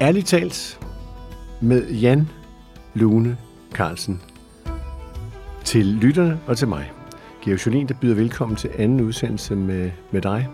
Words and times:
Ærligt 0.00 0.26
talt 0.26 0.80
med 1.60 1.90
Jan 1.90 2.28
Lune 2.94 3.36
Carlsen. 3.72 4.22
Til 5.64 5.86
lytterne 5.86 6.40
og 6.46 6.56
til 6.56 6.68
mig. 6.68 6.92
Georg 7.44 7.66
Jolien, 7.66 7.88
der 7.88 7.94
byder 8.00 8.14
velkommen 8.14 8.56
til 8.56 8.70
anden 8.78 9.00
udsendelse 9.00 9.56
med, 9.56 9.90
med 10.10 10.22
dig. 10.22 10.48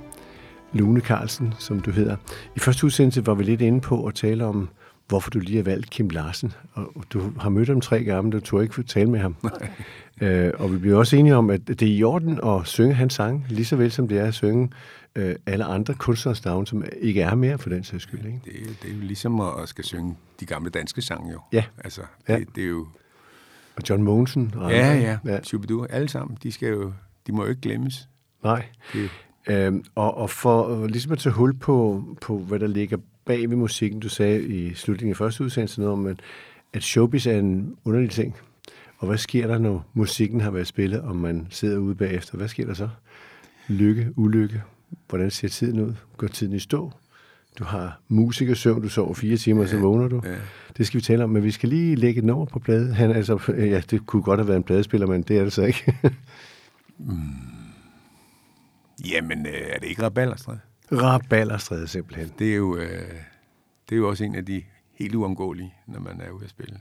Lune 0.73 1.00
Carlsen, 1.00 1.55
som 1.59 1.81
du 1.81 1.91
hedder. 1.91 2.17
I 2.57 2.59
første 2.59 2.86
udsendelse 2.86 3.27
var 3.27 3.35
vi 3.35 3.45
lidt 3.45 3.61
inde 3.61 3.81
på 3.81 4.05
at 4.05 4.14
tale 4.14 4.45
om, 4.45 4.68
hvorfor 5.13 5.31
du 5.31 5.39
lige 5.39 5.57
har 5.57 5.63
valgt 5.65 5.91
Kim 5.91 6.09
Larsen. 6.11 6.53
Og 6.75 7.05
du 7.13 7.33
har 7.41 7.51
mødt 7.51 7.69
ham 7.69 7.81
tre 7.81 8.05
gange, 8.05 8.31
du 8.33 8.41
tog 8.41 8.63
ikke 8.63 8.83
tale 8.83 9.11
med 9.11 9.21
ham. 9.21 9.37
øh, 10.21 10.50
og 10.59 10.73
vi 10.73 10.79
bliver 10.79 10.96
også 10.96 11.17
enige 11.17 11.36
om, 11.36 11.50
at 11.50 11.69
det 11.69 11.82
er 11.82 11.86
i 11.86 12.03
orden 12.03 12.41
at 12.45 12.67
synge 12.67 12.95
hans 12.95 13.14
sang, 13.14 13.46
lige 13.49 13.64
så 13.64 13.77
vel 13.77 13.93
som 13.93 14.09
det 14.09 14.19
er 14.19 14.25
at 14.25 14.35
synge 14.35 14.71
øh, 15.17 15.35
alle 15.46 15.64
andre 15.64 15.95
kunstners 15.95 16.45
navne, 16.45 16.67
som 16.67 16.85
ikke 17.00 17.22
er 17.22 17.35
mere 17.35 17.59
for 17.59 17.69
den 17.69 17.85
sags 17.85 18.03
skyld. 18.03 18.27
Ikke? 18.27 18.41
Det, 18.45 18.53
er, 18.61 18.67
det 18.83 18.91
er 18.91 18.95
jo 18.95 19.00
ligesom 19.00 19.41
at 19.41 19.69
skal 19.69 19.85
synge 19.85 20.17
de 20.41 20.46
gamle 20.46 20.71
danske 20.71 21.03
sange 21.03 21.33
jo. 21.33 21.41
Ja. 21.53 21.64
Altså, 21.85 22.00
det, 22.27 22.33
Ja. 22.33 22.39
det 22.55 22.64
er 22.64 22.69
jo... 22.69 22.86
Og 23.77 23.83
John 23.91 24.03
Mogensen. 24.03 24.55
Og 24.57 24.71
Ja, 24.71 24.91
andre. 24.91 25.03
ja. 25.03 25.33
ja. 25.33 25.43
Shubidoo, 25.43 25.85
alle 25.91 26.08
sammen, 26.08 26.39
de 26.43 26.53
skal 26.53 26.69
jo... 26.69 26.93
De 27.27 27.33
må 27.33 27.43
jo 27.44 27.49
ikke 27.49 27.61
glemmes. 27.61 28.08
Nej. 28.44 28.64
Det, 28.93 29.11
Øhm, 29.50 29.85
og, 29.94 30.17
og 30.17 30.31
for 30.31 30.86
ligesom 30.86 31.13
at 31.13 31.19
tage 31.19 31.33
hul 31.33 31.55
på, 31.55 32.05
på, 32.20 32.39
hvad 32.39 32.58
der 32.58 32.67
ligger 32.67 32.97
bag 33.25 33.50
ved 33.50 33.56
musikken, 33.56 34.00
du 34.00 34.08
sagde 34.08 34.42
i 34.42 34.75
slutningen 34.75 35.12
af 35.12 35.17
første 35.17 35.44
udsendelse 35.44 35.80
noget 35.80 35.92
om, 35.92 36.17
at, 36.72 36.83
showbiz 36.83 37.27
er 37.27 37.39
en 37.39 37.77
underlig 37.84 38.11
ting. 38.11 38.36
Og 38.98 39.06
hvad 39.06 39.19
sker 39.19 39.47
der, 39.47 39.58
når 39.58 39.86
musikken 39.94 40.41
har 40.41 40.50
været 40.50 40.67
spillet, 40.67 41.00
og 41.00 41.17
man 41.17 41.47
sidder 41.50 41.78
ude 41.78 41.94
bagefter? 41.94 42.36
Hvad 42.36 42.48
sker 42.48 42.66
der 42.66 42.74
så? 42.74 42.88
Lykke, 43.69 44.08
ulykke? 44.16 44.62
Hvordan 45.08 45.30
ser 45.30 45.48
tiden 45.48 45.80
ud? 45.80 45.94
Går 46.16 46.27
tiden 46.27 46.52
i 46.52 46.58
stå? 46.58 46.92
Du 47.58 47.64
har 47.64 48.00
musikersøvn, 48.08 48.82
du 48.82 48.88
sover 48.88 49.14
fire 49.14 49.36
timer, 49.36 49.62
ja, 49.62 49.69
så 49.69 49.78
vågner 49.78 50.08
du. 50.08 50.20
ja. 50.25 50.36
Det 50.77 50.86
skal 50.86 50.98
vi 50.98 51.02
tale 51.02 51.25
om, 51.25 51.30
men 51.30 51.44
vi 51.44 51.50
skal 51.50 51.69
lige 51.69 51.97
lægge 51.97 52.19
et 52.19 52.25
nummer 52.25 52.44
på 52.44 52.58
plade. 52.58 52.94
Han, 52.94 53.10
er 53.10 53.14
altså, 53.14 53.38
ja, 53.75 53.80
det 53.91 54.06
kunne 54.06 54.22
godt 54.22 54.41
have 54.41 54.48
været 54.48 54.56
en 54.56 54.62
pladespiller, 54.62 55.06
men 55.06 55.22
det 55.22 55.38
er 55.38 55.42
det 55.44 55.52
så 55.52 55.62
ikke. 55.62 55.97
jamen, 59.12 59.47
øh, 59.47 59.52
er 59.52 59.78
det 59.78 59.88
ikke 59.88 60.02
Rabalderstræde? 60.02 60.58
Rabalderstræde 60.92 61.88
simpelthen. 61.88 62.32
Det 62.38 62.52
er 62.52 62.56
jo... 62.56 62.76
Øh, 62.76 63.14
det 63.88 63.96
er 63.96 64.00
jo 64.00 64.08
også 64.08 64.24
en 64.24 64.34
af 64.34 64.46
de 64.46 64.62
helt 64.94 65.14
uomgåelige, 65.14 65.74
når 65.86 66.00
man 66.00 66.20
er 66.20 66.30
ude 66.30 66.44
at 66.44 66.50
spille. 66.50 66.80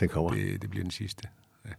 Den 0.00 0.08
kommer. 0.08 0.30
Det, 0.30 0.62
det 0.62 0.70
bliver 0.70 0.84
den 0.84 0.90
sidste. 0.90 1.28
Ja. 1.64 1.70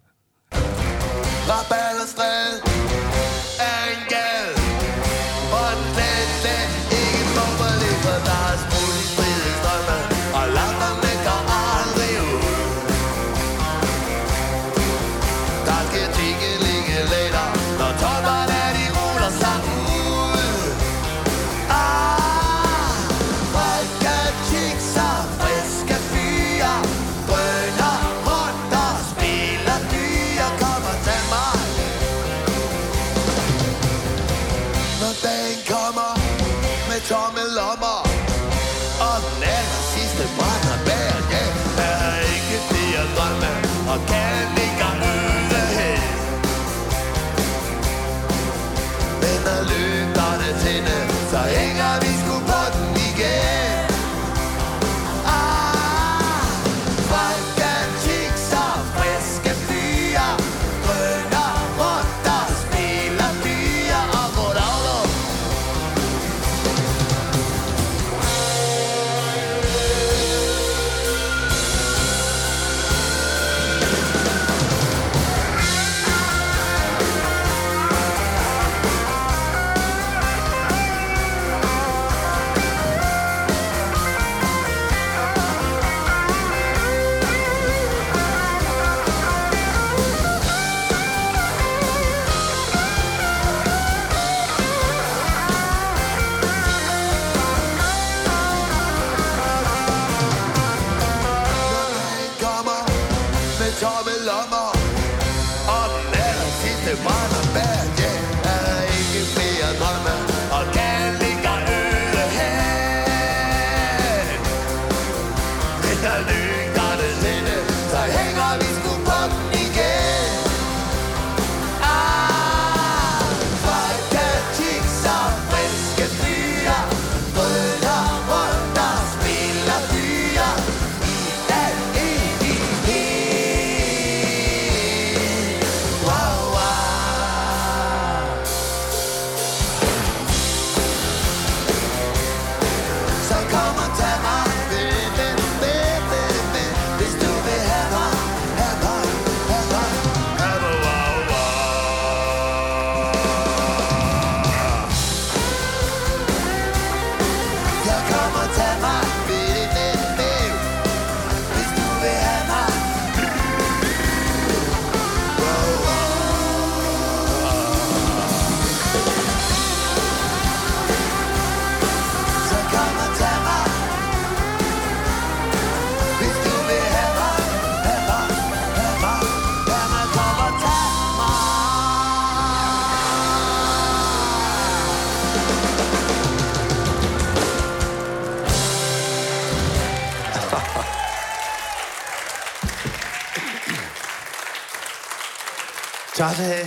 Tak 196.24 196.34
skal 196.36 196.46
du 196.46 196.52
have. 196.54 196.66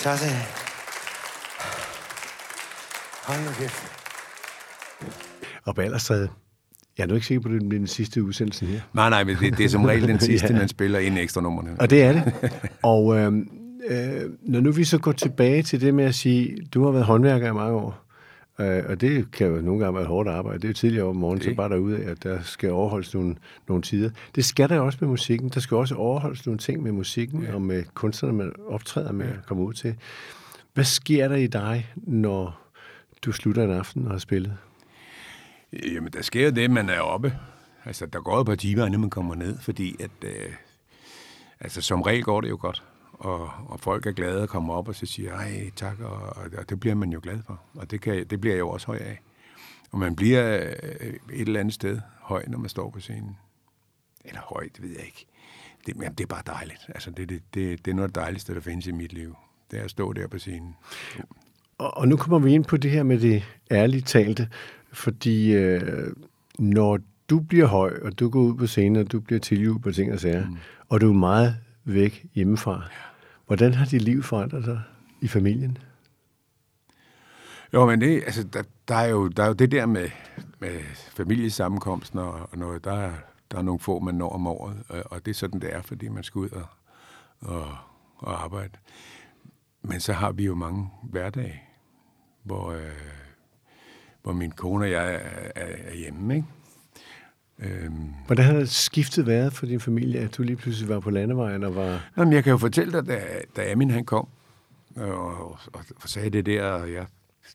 Tak 0.00 0.18
skal 0.18 0.28
du 0.30 0.34
have. 0.34 0.46
Hold 3.26 3.40
nu 3.46 3.52
kæft. 3.60 3.82
Rabalderstræde. 5.68 6.28
Jeg 6.98 7.04
er 7.04 7.08
nu 7.08 7.14
ikke 7.14 7.26
sikker 7.26 7.42
på, 7.42 7.48
at 7.48 7.60
det 7.60 7.68
bliver 7.68 7.80
den 7.80 7.86
sidste 7.86 8.22
udsendelse 8.24 8.66
her. 8.66 8.80
Nej, 8.94 9.10
nej, 9.10 9.24
men 9.24 9.36
det, 9.36 9.58
det 9.58 9.64
er 9.64 9.68
som 9.68 9.84
regel 9.84 10.08
den 10.08 10.20
sidste, 10.30 10.46
Ja. 10.52 10.58
man 10.58 10.68
spiller 10.68 10.98
inden 10.98 11.18
ekstra 11.20 11.40
nummerne. 11.40 11.70
Og 11.80 11.90
det 11.90 12.02
er 12.02 12.12
det. 12.12 12.32
Og 12.82 13.18
øh, 13.18 13.32
øh, 13.88 14.22
når 14.42 14.60
nu 14.60 14.72
vi 14.72 14.84
så 14.84 14.98
går 14.98 15.12
tilbage 15.12 15.62
til 15.62 15.80
det 15.80 15.94
med 15.94 16.04
at 16.04 16.14
sige, 16.14 16.56
du 16.74 16.84
har 16.84 16.90
været 16.90 17.04
håndværker 17.04 17.48
i 17.48 17.52
mange 17.52 17.72
år, 17.78 18.04
Øh, 18.60 18.84
og 18.88 19.00
det 19.00 19.30
kan 19.30 19.46
jo 19.46 19.60
nogle 19.60 19.84
gange 19.84 19.98
være 19.98 20.06
hårdt 20.06 20.28
arbejde. 20.28 20.58
Det 20.58 20.64
er 20.64 20.68
jo 20.68 20.74
tidligere 20.74 21.06
om 21.06 21.16
morgenen, 21.16 21.42
så 21.42 21.48
Det. 21.48 21.56
bare 21.56 21.68
derude 21.68 21.98
af, 21.98 22.10
at 22.10 22.22
der 22.22 22.42
skal 22.42 22.70
overholdes 22.70 23.14
nogle, 23.14 23.36
nogle 23.68 23.82
tider. 23.82 24.10
Det 24.34 24.44
skal 24.44 24.68
der 24.68 24.80
også 24.80 24.98
med 25.00 25.08
musikken. 25.08 25.48
Der 25.48 25.60
skal 25.60 25.76
også 25.76 25.94
overholdes 25.94 26.46
nogle 26.46 26.58
ting 26.58 26.82
med 26.82 26.92
musikken 26.92 27.42
ja. 27.42 27.54
og 27.54 27.62
med 27.62 27.84
kunstnerne, 27.94 28.36
man 28.36 28.52
optræder 28.68 29.12
med 29.12 29.26
ja. 29.26 29.32
at 29.32 29.46
komme 29.46 29.62
ud 29.62 29.72
til. 29.72 29.94
Hvad 30.74 30.84
sker 30.84 31.28
der 31.28 31.36
i 31.36 31.46
dig, 31.46 31.92
når 31.96 32.60
du 33.24 33.32
slutter 33.32 33.64
en 33.64 33.70
aften 33.70 34.04
og 34.04 34.10
har 34.10 34.18
spillet? 34.18 34.56
Jamen, 35.72 36.12
der 36.12 36.22
sker 36.22 36.44
jo 36.44 36.50
det, 36.50 36.70
man 36.70 36.88
er 36.88 37.00
oppe. 37.00 37.32
Altså, 37.84 38.06
der 38.06 38.20
går 38.20 38.34
jo 38.34 38.40
et 38.40 38.46
par 38.46 38.54
timer, 38.54 38.86
inden 38.86 39.00
man 39.00 39.10
kommer 39.10 39.34
ned, 39.34 39.58
fordi 39.58 39.96
at, 40.00 40.10
øh, 40.24 40.52
altså, 41.60 41.80
som 41.80 42.02
regel 42.02 42.22
går 42.22 42.40
det 42.40 42.50
jo 42.50 42.58
godt. 42.60 42.82
Og, 43.20 43.50
og 43.66 43.80
folk 43.80 44.06
er 44.06 44.12
glade 44.12 44.42
og 44.42 44.48
kommer 44.48 44.74
op 44.74 44.88
og 44.88 44.94
så 44.94 45.06
siger, 45.06 45.34
ej, 45.34 45.70
tak, 45.76 46.00
og, 46.00 46.12
og, 46.12 46.44
og 46.58 46.68
det 46.68 46.80
bliver 46.80 46.94
man 46.94 47.12
jo 47.12 47.20
glad 47.22 47.38
for. 47.46 47.60
Og 47.74 47.90
det, 47.90 48.00
kan, 48.00 48.26
det 48.26 48.40
bliver 48.40 48.54
jeg 48.54 48.60
jo 48.60 48.68
også 48.68 48.86
høj 48.86 48.96
af. 48.96 49.20
Og 49.92 49.98
man 49.98 50.16
bliver 50.16 50.56
øh, 51.00 51.06
et 51.32 51.40
eller 51.40 51.60
andet 51.60 51.74
sted 51.74 52.00
høj, 52.20 52.44
når 52.48 52.58
man 52.58 52.68
står 52.68 52.90
på 52.90 53.00
scenen. 53.00 53.36
Eller 54.24 54.40
høj, 54.40 54.68
det 54.76 54.82
ved 54.82 54.90
jeg 54.90 55.04
ikke. 55.04 55.26
Det, 55.86 55.96
jamen, 55.96 56.14
det 56.14 56.20
er 56.24 56.26
bare 56.26 56.42
dejligt. 56.46 56.86
Altså, 56.88 57.10
det, 57.10 57.28
det, 57.28 57.42
det, 57.54 57.84
det 57.84 57.90
er 57.90 57.94
noget 57.94 58.08
af 58.08 58.12
det 58.12 58.22
dejligste, 58.22 58.54
der 58.54 58.60
findes 58.60 58.86
i 58.86 58.92
mit 58.92 59.12
liv. 59.12 59.36
Det 59.70 59.78
er 59.78 59.84
at 59.84 59.90
stå 59.90 60.12
der 60.12 60.26
på 60.26 60.38
scenen. 60.38 60.76
Og, 61.78 61.96
og 61.96 62.08
nu 62.08 62.16
kommer 62.16 62.38
vi 62.38 62.52
ind 62.54 62.64
på 62.64 62.76
det 62.76 62.90
her 62.90 63.02
med 63.02 63.20
det 63.20 63.44
ærligt 63.70 64.06
talte, 64.06 64.48
fordi 64.92 65.52
øh, 65.52 66.12
når 66.58 66.98
du 67.30 67.40
bliver 67.40 67.66
høj, 67.66 67.98
og 68.02 68.18
du 68.18 68.28
går 68.28 68.40
ud 68.40 68.54
på 68.54 68.66
scenen, 68.66 68.96
og 68.96 69.12
du 69.12 69.20
bliver 69.20 69.40
tiljublet 69.40 69.82
på 69.82 69.92
ting 69.92 70.12
og 70.12 70.20
sager, 70.20 70.46
mm. 70.46 70.56
og 70.88 71.00
du 71.00 71.08
er 71.08 71.14
meget 71.18 71.56
væk 71.84 72.26
hjemmefra, 72.34 72.88
hvordan 73.50 73.74
har 73.74 73.84
dit 73.84 74.02
liv 74.02 74.22
forandret 74.22 74.64
sig 74.64 74.82
i 75.20 75.28
familien? 75.28 75.78
Jo, 77.72 77.86
men 77.86 78.00
det, 78.00 78.22
altså, 78.24 78.42
der, 78.42 78.62
der, 78.88 78.94
er 78.94 79.08
jo, 79.08 79.28
der 79.28 79.42
er 79.42 79.46
jo 79.46 79.52
det 79.52 79.72
der 79.72 79.86
med, 79.86 80.10
med 80.58 80.80
familiesammenkomsten 80.94 82.18
og, 82.18 82.48
og 82.52 82.58
noget, 82.58 82.84
der 82.84 82.92
er, 82.92 83.12
der 83.50 83.58
er 83.58 83.62
nogle 83.62 83.80
få, 83.80 83.98
man 83.98 84.14
når 84.14 84.28
om 84.28 84.46
året, 84.46 84.82
og, 84.88 85.02
og 85.04 85.24
det 85.24 85.30
er 85.30 85.34
sådan, 85.34 85.60
det 85.60 85.74
er, 85.74 85.82
fordi 85.82 86.08
man 86.08 86.22
skal 86.22 86.38
ud 86.38 86.48
og, 86.48 86.66
og, 87.40 87.76
og 88.16 88.42
arbejde. 88.42 88.78
Men 89.82 90.00
så 90.00 90.12
har 90.12 90.32
vi 90.32 90.44
jo 90.44 90.54
mange 90.54 90.90
hverdage, 91.02 91.62
hvor, 92.42 92.70
øh, 92.70 92.90
hvor 94.22 94.32
min 94.32 94.50
kone 94.50 94.84
og 94.84 94.90
jeg 94.90 95.14
er, 95.14 95.18
er, 95.54 95.76
er 95.84 95.94
hjemme, 95.94 96.34
ikke? 96.34 96.46
Øhm, 97.62 98.08
Hvordan 98.26 98.44
har 98.44 98.52
det 98.52 98.68
skiftet 98.70 99.26
været 99.26 99.52
for 99.52 99.66
din 99.66 99.80
familie, 99.80 100.20
at 100.20 100.36
du 100.36 100.42
lige 100.42 100.56
pludselig 100.56 100.88
var 100.88 101.00
på 101.00 101.10
landevejen 101.10 101.64
og 101.64 101.74
var... 101.74 102.04
Nå, 102.16 102.24
men 102.24 102.32
jeg 102.32 102.44
kan 102.44 102.50
jo 102.50 102.56
fortælle 102.58 102.92
dig, 102.92 103.06
da, 103.06 103.20
da 103.56 103.70
Amin 103.72 103.90
han 103.90 104.04
kom, 104.04 104.28
og, 104.96 105.50
og, 105.50 105.58
og 105.72 106.08
sagde 106.08 106.30
det 106.30 106.46
der, 106.46 106.64
og 106.64 106.92
jeg, 106.92 107.06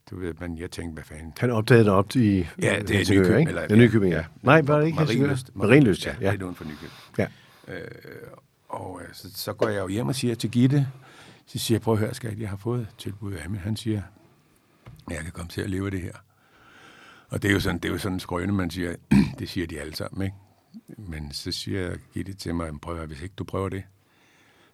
du 0.09 0.19
ved, 0.19 0.33
men 0.39 0.57
jeg 0.57 0.71
tænkte, 0.71 0.93
hvad 0.93 1.03
fanden, 1.03 1.33
Han 1.37 1.51
opdagede 1.51 1.83
dig 1.85 1.93
op 1.93 2.15
i 2.15 2.47
Ja, 2.61 2.79
det 2.87 2.91
er 2.91 3.13
Nykøbing, 3.13 3.39
ikke? 3.39 3.49
eller- 3.49 3.65
ja, 3.69 3.75
Nykøbing, 3.75 4.13
ja. 4.13 4.25
Nej, 4.41 4.61
var 4.61 4.79
det 4.79 4.85
ikke 4.85 4.99
Helsingør? 4.99 5.25
Marienlyst. 5.27 5.55
Marienlyst, 5.55 6.05
ja. 6.05 6.15
ja. 6.21 6.25
ja. 6.25 6.31
Lidt 6.31 6.41
uden 6.41 6.55
for 6.55 6.63
Nykøbing. 6.63 6.91
ja. 7.17 7.27
Øh, 7.67 7.81
og 8.69 9.01
øh, 9.03 9.13
så, 9.13 9.27
så 9.35 9.53
går 9.53 9.67
jeg 9.69 9.81
jo 9.81 9.87
hjem 9.87 10.07
og 10.07 10.15
siger 10.15 10.35
til 10.35 10.51
Gitte, 10.51 10.87
så 11.45 11.57
siger 11.59 11.75
jeg, 11.75 11.81
prøv 11.81 11.93
at 11.93 11.99
høre, 11.99 12.13
skat, 12.13 12.39
jeg 12.39 12.49
har 12.49 12.57
fået 12.57 12.81
et 12.81 12.87
tilbud 12.97 13.33
af 13.33 13.45
Amin. 13.45 13.59
Han 13.59 13.75
siger, 13.75 14.01
jeg 15.09 15.17
kan 15.17 15.31
komme 15.31 15.49
til 15.49 15.61
at 15.61 15.69
leve 15.69 15.89
det 15.89 16.01
her. 16.01 16.13
Og 17.29 17.41
det 17.41 17.49
er 17.49 17.53
jo 17.53 17.59
sådan, 17.59 17.79
det 17.79 17.89
er 17.89 17.93
jo 17.93 17.97
sådan 17.97 18.13
en 18.13 18.19
skrøne, 18.19 18.53
man 18.53 18.69
siger, 18.69 18.95
det 19.39 19.49
siger 19.49 19.67
de 19.67 19.79
alle 19.79 19.95
sammen, 19.95 20.25
ikke? 20.25 20.35
Men 20.97 21.31
så 21.31 21.51
siger 21.51 21.97
Gitte 22.13 22.33
til 22.33 22.55
mig, 22.55 22.81
prøv 22.81 22.99
at 22.99 23.07
hvis 23.07 23.21
ikke 23.21 23.35
du 23.35 23.43
prøver 23.43 23.69
det, 23.69 23.83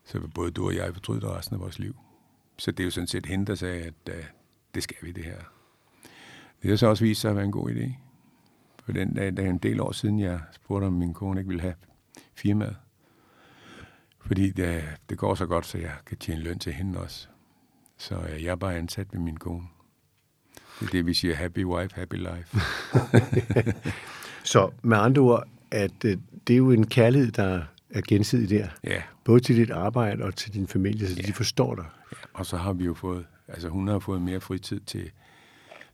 så 0.06 0.20
vil 0.20 0.28
både 0.28 0.52
du 0.52 0.66
og 0.66 0.76
jeg 0.76 0.94
fortryde 0.94 1.22
det 1.22 1.30
resten 1.30 1.56
af 1.56 1.60
vores 1.60 1.80
liv. 1.80 1.96
Så 2.58 2.72
det 2.72 2.80
er 2.80 2.86
jo 2.86 2.92
sådan 2.92 3.08
set 3.08 3.26
hende, 3.26 3.46
der 3.46 3.56
sagde, 3.56 3.84
at 3.84 3.94
uh, 4.10 4.24
det 4.76 4.84
skal 4.84 4.98
vi, 5.02 5.12
det 5.12 5.24
her. 5.24 5.38
Det 6.62 6.70
har 6.70 6.78
så 6.78 6.88
også 6.88 7.04
vist 7.04 7.22
sig 7.22 7.30
at 7.30 7.36
være 7.36 7.46
en 7.46 7.52
god 7.52 7.72
idé. 7.72 7.92
For 8.84 8.92
den 8.92 9.14
dag, 9.14 9.38
der 9.38 9.44
er 9.44 9.50
en 9.50 9.58
del 9.58 9.82
år 9.82 9.92
siden, 9.92 10.20
jeg 10.20 10.40
spurgte, 10.52 10.86
om 10.86 10.94
min 10.94 11.14
kone 11.14 11.40
ikke 11.40 11.48
ville 11.48 11.62
have 11.62 11.76
firmaet. 12.34 12.76
Fordi 14.20 14.52
det, 14.52 14.84
det 15.10 15.18
går 15.18 15.36
så 15.36 15.46
godt, 15.46 15.66
så 15.66 15.78
jeg 15.78 15.96
kan 16.06 16.18
tjene 16.18 16.42
løn 16.42 16.60
til 16.60 16.74
hende 16.74 17.00
også. 17.00 17.28
Så 17.98 18.16
øh, 18.16 18.44
jeg 18.44 18.52
er 18.52 18.56
bare 18.56 18.76
ansat 18.76 19.08
ved 19.14 19.20
min 19.20 19.38
kone. 19.38 19.68
Det 20.92 21.06
vi 21.06 21.14
siger, 21.14 21.36
happy 21.36 21.66
wife, 21.66 21.96
happy 21.96 22.16
life. 22.16 22.58
Så 24.44 24.72
med 24.82 24.98
andre 24.98 25.22
ord, 25.22 25.48
at 25.72 26.06
øh, 26.06 26.18
det 26.48 26.54
er 26.54 26.58
jo 26.58 26.72
en 26.72 26.88
kærlighed, 26.88 27.32
der 27.32 27.62
er 27.90 28.02
gensidig 28.08 28.50
der. 28.50 28.68
ja, 28.84 29.02
Både 29.24 29.40
til 29.40 29.56
dit 29.56 29.72
arbejde 29.72 30.24
og 30.24 30.36
til 30.36 30.54
din 30.54 30.68
familie, 30.68 31.08
så 31.08 31.22
de 31.28 31.34
forstår 31.34 31.76
dig. 31.76 31.86
og 32.34 32.46
så 32.46 32.58
har 32.58 32.74
vi 32.74 32.86
jo 32.86 32.94
fået, 32.94 33.26
altså 33.48 33.70
hun 33.70 33.88
har 33.88 34.00
fået 34.00 34.22
mere 34.22 34.42
fritid 34.42 34.80
til, 34.80 35.12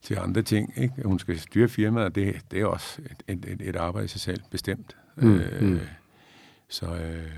til 0.01 0.17
andre 0.19 0.41
ting. 0.41 0.73
Ikke? 0.77 0.93
Hun 1.05 1.19
skal 1.19 1.39
styre 1.39 1.67
firmaet, 1.67 2.05
og 2.05 2.15
det, 2.15 2.35
det 2.51 2.61
er 2.61 2.65
også 2.65 3.01
et, 3.27 3.45
et, 3.47 3.61
et 3.61 3.75
arbejde 3.75 4.05
i 4.05 4.07
sig 4.07 4.21
selv, 4.21 4.41
bestemt. 4.51 4.95
Mm, 5.15 5.35
øh, 5.35 5.61
mm. 5.61 5.79
Så, 6.69 6.85
øh, 6.85 7.31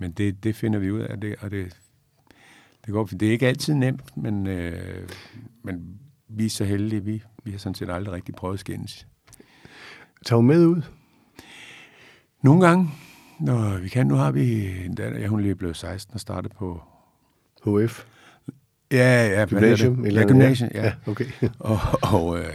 men 0.00 0.12
det, 0.12 0.44
det 0.44 0.56
finder 0.56 0.78
vi 0.78 0.90
ud 0.90 1.00
af, 1.00 1.20
det, 1.20 1.36
og 1.40 1.50
det, 1.50 1.76
det, 2.86 2.92
går, 2.92 3.04
det 3.04 3.22
er 3.28 3.32
ikke 3.32 3.48
altid 3.48 3.74
nemt, 3.74 4.16
men, 4.16 4.46
øh, 4.46 5.08
men 5.62 5.98
vi 6.28 6.44
er 6.46 6.50
så 6.50 6.64
heldige, 6.64 7.04
vi, 7.04 7.22
vi 7.44 7.50
har 7.50 7.58
sådan 7.58 7.74
set 7.74 7.90
aldrig 7.90 8.14
rigtig 8.14 8.34
prøvet 8.34 8.54
at 8.54 8.60
skændes. 8.60 9.06
Tag 10.24 10.44
med 10.44 10.66
ud. 10.66 10.82
Nogle 12.42 12.66
gange, 12.66 12.90
når 13.40 13.78
vi 13.78 13.88
kan, 13.88 14.06
nu 14.06 14.14
har 14.14 14.30
vi 14.30 14.76
en 14.84 14.94
datter, 14.94 15.18
ja, 15.18 15.26
hun 15.26 15.40
lige 15.40 15.54
blevet 15.54 15.76
16 15.76 16.14
og 16.14 16.20
startet 16.20 16.52
på... 16.52 16.82
HF. 17.64 18.04
Ja, 18.92 19.28
ja, 19.28 19.46
Gymnasium. 19.46 20.04
eller 20.04 20.20
Ja, 20.20 20.26
gymnasium, 20.26 20.70
ja. 20.74 20.84
ja. 20.84 20.92
okay. 21.06 21.24
Og, 21.58 21.78
og, 22.02 22.38
øh, 22.38 22.54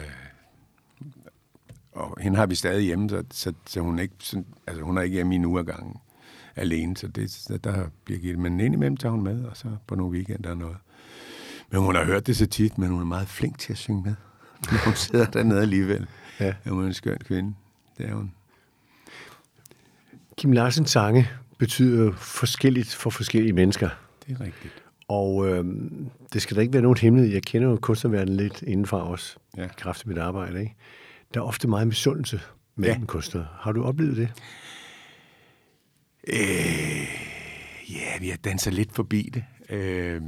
og 1.91 2.17
hende 2.21 2.37
har 2.37 2.45
vi 2.45 2.55
stadig 2.55 2.85
hjemme, 2.85 3.09
så, 3.09 3.23
så, 3.31 3.53
så 3.65 3.79
hun, 3.79 3.99
er 3.99 4.03
ikke, 4.03 4.15
sådan, 4.19 4.45
altså, 4.67 4.83
hun 4.83 4.97
er 4.97 5.01
ikke 5.01 5.13
hjemme 5.13 5.33
i 5.33 5.35
en 5.35 5.45
uge 5.45 5.63
gangen 5.63 5.95
alene, 6.55 6.97
så 6.97 7.07
det, 7.07 7.31
så 7.31 7.57
der 7.57 7.85
bliver 8.05 8.19
givet. 8.19 8.39
Men 8.39 8.59
indimellem 8.59 8.97
tager 8.97 9.11
hun 9.11 9.23
med, 9.23 9.45
og 9.45 9.57
så 9.57 9.67
på 9.87 9.95
nogle 9.95 10.13
weekender 10.13 10.49
og 10.49 10.57
noget. 10.57 10.77
Men 11.73 11.81
hun 11.81 11.95
har 11.95 12.05
hørt 12.05 12.27
det 12.27 12.37
så 12.37 12.45
tit, 12.45 12.77
men 12.77 12.89
hun 12.89 13.01
er 13.01 13.05
meget 13.05 13.27
flink 13.27 13.59
til 13.59 13.73
at 13.73 13.77
synge 13.77 14.03
med. 14.03 14.15
Hun 14.85 14.95
sidder 14.95 15.25
dernede 15.25 15.61
alligevel. 15.61 16.07
Ja. 16.39 16.53
Hun 16.67 16.83
er 16.83 16.87
en 16.87 16.93
skøn 16.93 17.17
kvinde. 17.17 17.53
Det 17.97 18.09
er 18.09 18.13
hun. 18.13 18.31
Kim 20.37 20.51
Larsens 20.51 20.91
sange 20.91 21.29
betyder 21.57 22.11
forskelligt 22.15 22.95
for 22.95 23.09
forskellige 23.09 23.53
mennesker. 23.53 23.89
Det 24.27 24.37
er 24.39 24.41
rigtigt. 24.41 24.73
Og 25.07 25.47
øh, 25.47 25.65
det 26.33 26.41
skal 26.41 26.55
der 26.55 26.61
ikke 26.61 26.73
være 26.73 26.81
nogen 26.81 26.97
hemmelighed. 26.97 27.33
Jeg 27.33 27.43
kender 27.43 27.69
jo 27.69 27.75
kunstnerverdenen 27.81 28.37
lidt 28.37 28.61
indenfra 28.61 29.09
også, 29.09 29.37
ja. 29.57 29.61
Ja. 29.61 29.67
i 29.67 29.71
kraft 29.77 30.01
af 30.01 30.07
mit 30.07 30.17
arbejde. 30.17 30.59
Ikke? 30.59 30.75
Der 31.33 31.39
er 31.39 31.43
ofte 31.43 31.67
meget 31.67 31.87
misundelse 31.87 32.41
mellem. 32.75 32.99
Ja. 33.01 33.05
kunstnere. 33.05 33.47
Har 33.59 33.71
du 33.71 33.83
oplevet 33.83 34.17
det? 34.17 34.29
Øh, 36.27 37.07
ja, 37.89 38.19
vi 38.19 38.29
har 38.29 38.37
danset 38.37 38.73
lidt 38.73 38.95
forbi 38.95 39.29
det. 39.33 39.43
Øh, 39.69 40.21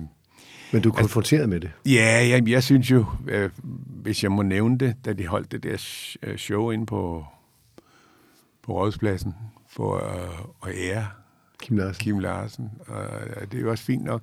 Men 0.75 0.82
du 0.82 0.89
er 0.89 0.94
konfronteret 0.94 1.50
med 1.50 1.60
det. 1.60 1.72
Ja, 1.86 2.27
jeg, 2.29 2.50
jeg 2.50 2.63
synes 2.63 2.91
jo, 2.91 3.05
øh, 3.27 3.50
hvis 3.88 4.24
jeg 4.24 4.32
må 4.32 4.41
nævne 4.41 4.77
det, 4.77 4.96
da 5.05 5.13
de 5.13 5.27
holdt 5.27 5.51
det 5.51 5.63
der 5.63 5.77
øh, 6.24 6.38
show 6.38 6.72
ind 6.72 6.88
på, 6.88 7.25
på 8.62 8.74
Rådhuspladsen 8.74 9.36
for 9.67 9.96
øh, 9.96 10.70
at 10.70 10.75
ære 10.77 11.08
Kim 11.60 11.77
Larsen. 11.77 12.03
Kim 12.03 12.20
Larsen, 12.20 12.72
og 12.88 13.51
det 13.51 13.58
er 13.58 13.62
jo 13.62 13.72
også 13.72 13.84
fint 13.84 14.03
nok. 14.03 14.22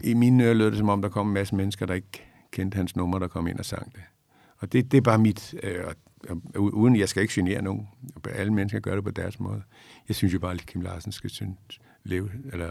I 0.00 0.14
mine 0.14 0.44
ører 0.44 0.54
lød 0.54 0.70
det, 0.70 0.78
som 0.78 0.88
om 0.88 1.02
der 1.02 1.08
kom 1.08 1.26
en 1.26 1.34
masse 1.34 1.54
mennesker, 1.54 1.86
der 1.86 1.94
ikke 1.94 2.24
kendte 2.50 2.76
hans 2.76 2.96
nummer, 2.96 3.18
der 3.18 3.28
kom 3.28 3.46
ind 3.46 3.58
og 3.58 3.64
sang 3.64 3.92
det. 3.92 4.02
Og 4.58 4.72
det, 4.72 4.92
det 4.92 4.96
er 4.98 5.02
bare 5.02 5.18
mit, 5.18 5.54
øh, 5.62 5.84
uden 6.56 6.96
jeg 6.96 7.08
skal 7.08 7.22
ikke 7.22 7.34
genere 7.34 7.62
nogen. 7.62 7.88
Alle 8.34 8.52
mennesker 8.52 8.80
gør 8.80 8.94
det 8.94 9.04
på 9.04 9.10
deres 9.10 9.40
måde. 9.40 9.62
Jeg 10.08 10.16
synes 10.16 10.34
jo 10.34 10.38
bare, 10.38 10.52
at 10.52 10.66
Kim 10.66 10.80
Larsen 10.80 11.12
skal 11.12 11.30
synes, 11.30 11.56
leve, 12.04 12.30
eller 12.52 12.70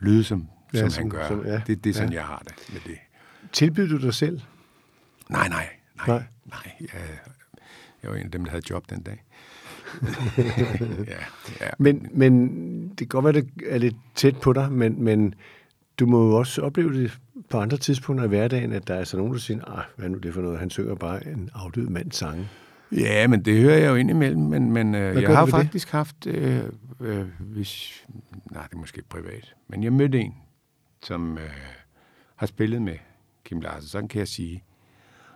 lyde 0.00 0.24
som, 0.24 0.48
Ja, 0.74 0.78
som, 0.78 0.90
som- 0.90 1.02
han 1.02 1.10
gør. 1.10 1.28
som- 1.28 1.46
ja. 1.46 1.60
det, 1.66 1.84
det 1.84 1.90
er 1.90 1.94
sådan, 1.94 2.12
Ja. 2.12 2.16
jeg 2.18 2.24
har 2.24 2.42
det 2.48 2.54
med 2.72 2.80
det. 2.86 2.98
Tilbyder 3.52 3.98
du 3.98 4.02
dig 4.06 4.14
selv? 4.14 4.40
Nej, 5.30 5.48
nej, 5.48 5.68
nej, 5.96 6.06
Nej. 6.06 6.22
nej. 6.46 6.72
jeg, 6.80 6.88
jeg 8.02 8.10
var 8.10 8.16
en 8.16 8.24
af 8.24 8.30
dem, 8.30 8.44
der 8.44 8.50
havde 8.50 8.62
job 8.70 8.90
den 8.90 9.02
dag. 9.02 9.22
ja, 11.06 11.18
ja. 11.60 11.70
Men, 11.78 12.08
men 12.12 12.88
det 12.88 12.96
kan 12.98 13.06
godt 13.08 13.24
være, 13.24 13.32
det 13.32 13.48
er 13.68 13.78
lidt 13.78 13.96
tæt 14.14 14.36
på 14.36 14.52
dig, 14.52 14.72
men, 14.72 15.04
men 15.04 15.34
du 15.98 16.06
må 16.06 16.26
jo 16.28 16.36
også 16.36 16.62
opleve 16.62 17.02
det 17.02 17.18
på 17.50 17.58
andre 17.58 17.76
tidspunkter 17.76 18.24
i 18.24 18.28
hverdagen, 18.28 18.72
at 18.72 18.88
der 18.88 18.94
er 18.94 19.04
så 19.04 19.16
nogen, 19.16 19.32
der 19.32 19.38
siger, 19.38 19.78
ah, 19.78 19.84
hvad 19.96 20.06
er 20.06 20.10
nu 20.10 20.18
det 20.18 20.34
for 20.34 20.40
noget? 20.42 20.58
Han 20.58 20.70
synger 20.70 20.94
bare 20.94 21.26
en 21.26 21.50
afdød 21.54 21.86
mands 21.88 22.16
sange. 22.16 22.48
Ja, 22.92 23.26
men 23.26 23.44
det 23.44 23.60
hører 23.60 23.78
jeg 23.78 23.88
jo 23.90 23.94
indimellem, 23.94 24.42
men, 24.42 24.70
men 24.70 24.94
øh, 24.94 25.22
jeg 25.22 25.36
har 25.36 25.44
ved 25.44 25.52
det? 25.52 25.60
faktisk 25.60 25.90
haft, 25.90 26.26
øh, 26.26 26.60
øh, 27.00 27.24
hvis, 27.38 28.04
nej, 28.50 28.62
det 28.66 28.72
er 28.74 28.78
måske 28.78 29.02
privat, 29.08 29.54
men 29.68 29.82
jeg 29.84 29.92
mødte 29.92 30.18
en, 30.20 30.34
som 31.06 31.38
øh, 31.38 31.50
har 32.36 32.46
spillet 32.46 32.82
med 32.82 32.98
Kim 33.44 33.60
Larsen, 33.60 33.88
sådan 33.88 34.08
kan 34.08 34.18
jeg 34.18 34.28
sige. 34.28 34.64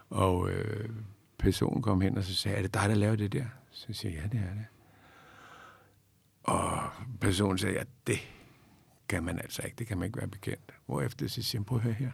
Og 0.08 0.50
øh, 0.50 0.90
personen 1.38 1.82
kom 1.82 2.00
hen 2.00 2.18
og 2.18 2.24
så 2.24 2.34
sagde, 2.34 2.56
er 2.56 2.62
det 2.62 2.74
dig, 2.74 2.88
der 2.88 2.94
laver 2.94 3.16
det 3.16 3.32
der? 3.32 3.44
Så 3.70 3.92
siger 3.92 4.12
jeg, 4.12 4.22
ja, 4.22 4.38
det 4.38 4.46
er 4.46 4.54
det. 4.54 4.66
Og 6.42 6.80
personen 7.20 7.58
sagde, 7.58 7.76
ja, 7.76 7.82
det 8.06 8.18
kan 9.08 9.24
man 9.24 9.38
altså 9.38 9.62
ikke, 9.62 9.76
det 9.78 9.86
kan 9.86 9.98
man 9.98 10.06
ikke 10.06 10.18
være 10.18 10.28
bekendt. 10.28 10.74
Hvorefter 10.86 11.28
så 11.28 11.42
siger 11.42 11.60
jeg, 11.60 11.66
prøv 11.66 11.78
at 11.78 11.84
høre 11.84 11.94
her. 11.94 12.10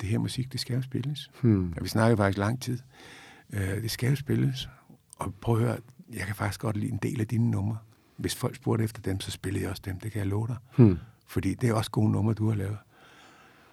det 0.00 0.08
her 0.08 0.18
musik, 0.18 0.52
det 0.52 0.60
skal 0.60 0.76
jo 0.76 0.82
spilles. 0.82 1.30
Hmm. 1.42 1.72
Og 1.76 1.82
vi 1.82 1.88
snakker 1.88 2.16
faktisk 2.16 2.38
lang 2.38 2.62
tid. 2.62 2.78
Øh, 3.52 3.82
det 3.82 3.90
skal 3.90 4.10
jo 4.10 4.16
spilles. 4.16 4.68
Og 5.18 5.34
prøv 5.34 5.54
at 5.54 5.60
høre, 5.60 5.78
jeg 6.12 6.26
kan 6.26 6.34
faktisk 6.34 6.60
godt 6.60 6.76
lide 6.76 6.92
en 6.92 6.98
del 7.02 7.20
af 7.20 7.26
dine 7.26 7.50
numre. 7.50 7.78
Hvis 8.16 8.34
folk 8.34 8.56
spurgte 8.56 8.84
efter 8.84 9.02
dem, 9.02 9.20
så 9.20 9.30
spillede 9.30 9.62
jeg 9.62 9.70
også 9.70 9.82
dem. 9.84 10.00
Det 10.00 10.12
kan 10.12 10.18
jeg 10.18 10.26
love 10.26 10.46
dig. 10.46 10.56
Hmm. 10.76 10.98
Fordi 11.32 11.54
det 11.54 11.68
er 11.68 11.74
også 11.74 11.90
gode 11.90 12.12
numre, 12.12 12.34
du 12.34 12.48
har 12.48 12.56
lavet. 12.56 12.76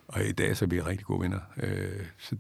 Og 0.08 0.26
i 0.26 0.32
dag 0.32 0.58
så 0.58 0.66
er 0.66 0.70
vi 0.70 0.82
rigtig 0.82 1.06
gode 1.06 1.22
venner. 1.22 1.40
Øh, 1.64 2.06
så 2.18 2.36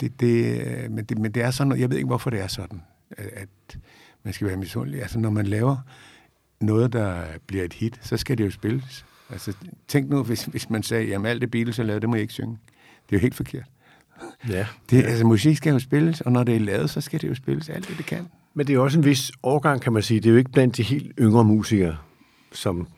det, 0.00 0.20
det, 0.20 0.90
men, 0.90 1.04
det, 1.04 1.18
men 1.18 1.32
det 1.32 1.42
er 1.42 1.50
sådan, 1.50 1.78
jeg 1.78 1.90
ved 1.90 1.96
ikke, 1.96 2.06
hvorfor 2.06 2.30
det 2.30 2.40
er 2.40 2.46
sådan, 2.46 2.82
at, 3.10 3.26
at 3.26 3.78
man 4.22 4.34
skal 4.34 4.46
være 4.46 4.56
misundelig. 4.56 5.02
Altså, 5.02 5.18
når 5.18 5.30
man 5.30 5.46
laver 5.46 5.76
noget, 6.60 6.92
der 6.92 7.24
bliver 7.46 7.64
et 7.64 7.72
hit, 7.72 7.98
så 8.02 8.16
skal 8.16 8.38
det 8.38 8.44
jo 8.44 8.50
spilles. 8.50 9.04
Altså, 9.30 9.56
tænk 9.88 10.10
nu, 10.10 10.22
hvis, 10.22 10.44
hvis 10.44 10.70
man 10.70 10.82
sagde, 10.82 11.06
jamen 11.06 11.26
alt 11.26 11.40
det 11.40 11.50
Beatles 11.50 11.76
har 11.76 11.84
lavet, 11.84 12.02
det 12.02 12.08
må 12.08 12.16
jeg 12.16 12.22
ikke 12.22 12.34
synge. 12.34 12.58
Det 13.06 13.16
er 13.16 13.18
jo 13.18 13.20
helt 13.20 13.34
forkert. 13.34 13.66
Ja. 14.48 14.66
Det, 14.90 15.04
altså, 15.04 15.26
musik 15.26 15.56
skal 15.56 15.72
jo 15.72 15.78
spilles, 15.78 16.20
og 16.20 16.32
når 16.32 16.44
det 16.44 16.56
er 16.56 16.60
lavet, 16.60 16.90
så 16.90 17.00
skal 17.00 17.20
det 17.20 17.28
jo 17.28 17.34
spilles 17.34 17.68
alt 17.68 17.88
det, 17.88 17.96
det 17.96 18.06
kan. 18.06 18.28
Men 18.54 18.66
det 18.66 18.72
er 18.72 18.74
jo 18.74 18.84
også 18.84 18.98
en 18.98 19.04
vis 19.04 19.32
årgang, 19.42 19.80
kan 19.80 19.92
man 19.92 20.02
sige. 20.02 20.20
Det 20.20 20.26
er 20.26 20.32
jo 20.32 20.38
ikke 20.38 20.52
blandt 20.52 20.76
de 20.76 20.82
helt 20.82 21.12
yngre 21.18 21.44
musikere, 21.44 21.96
som 22.52 22.88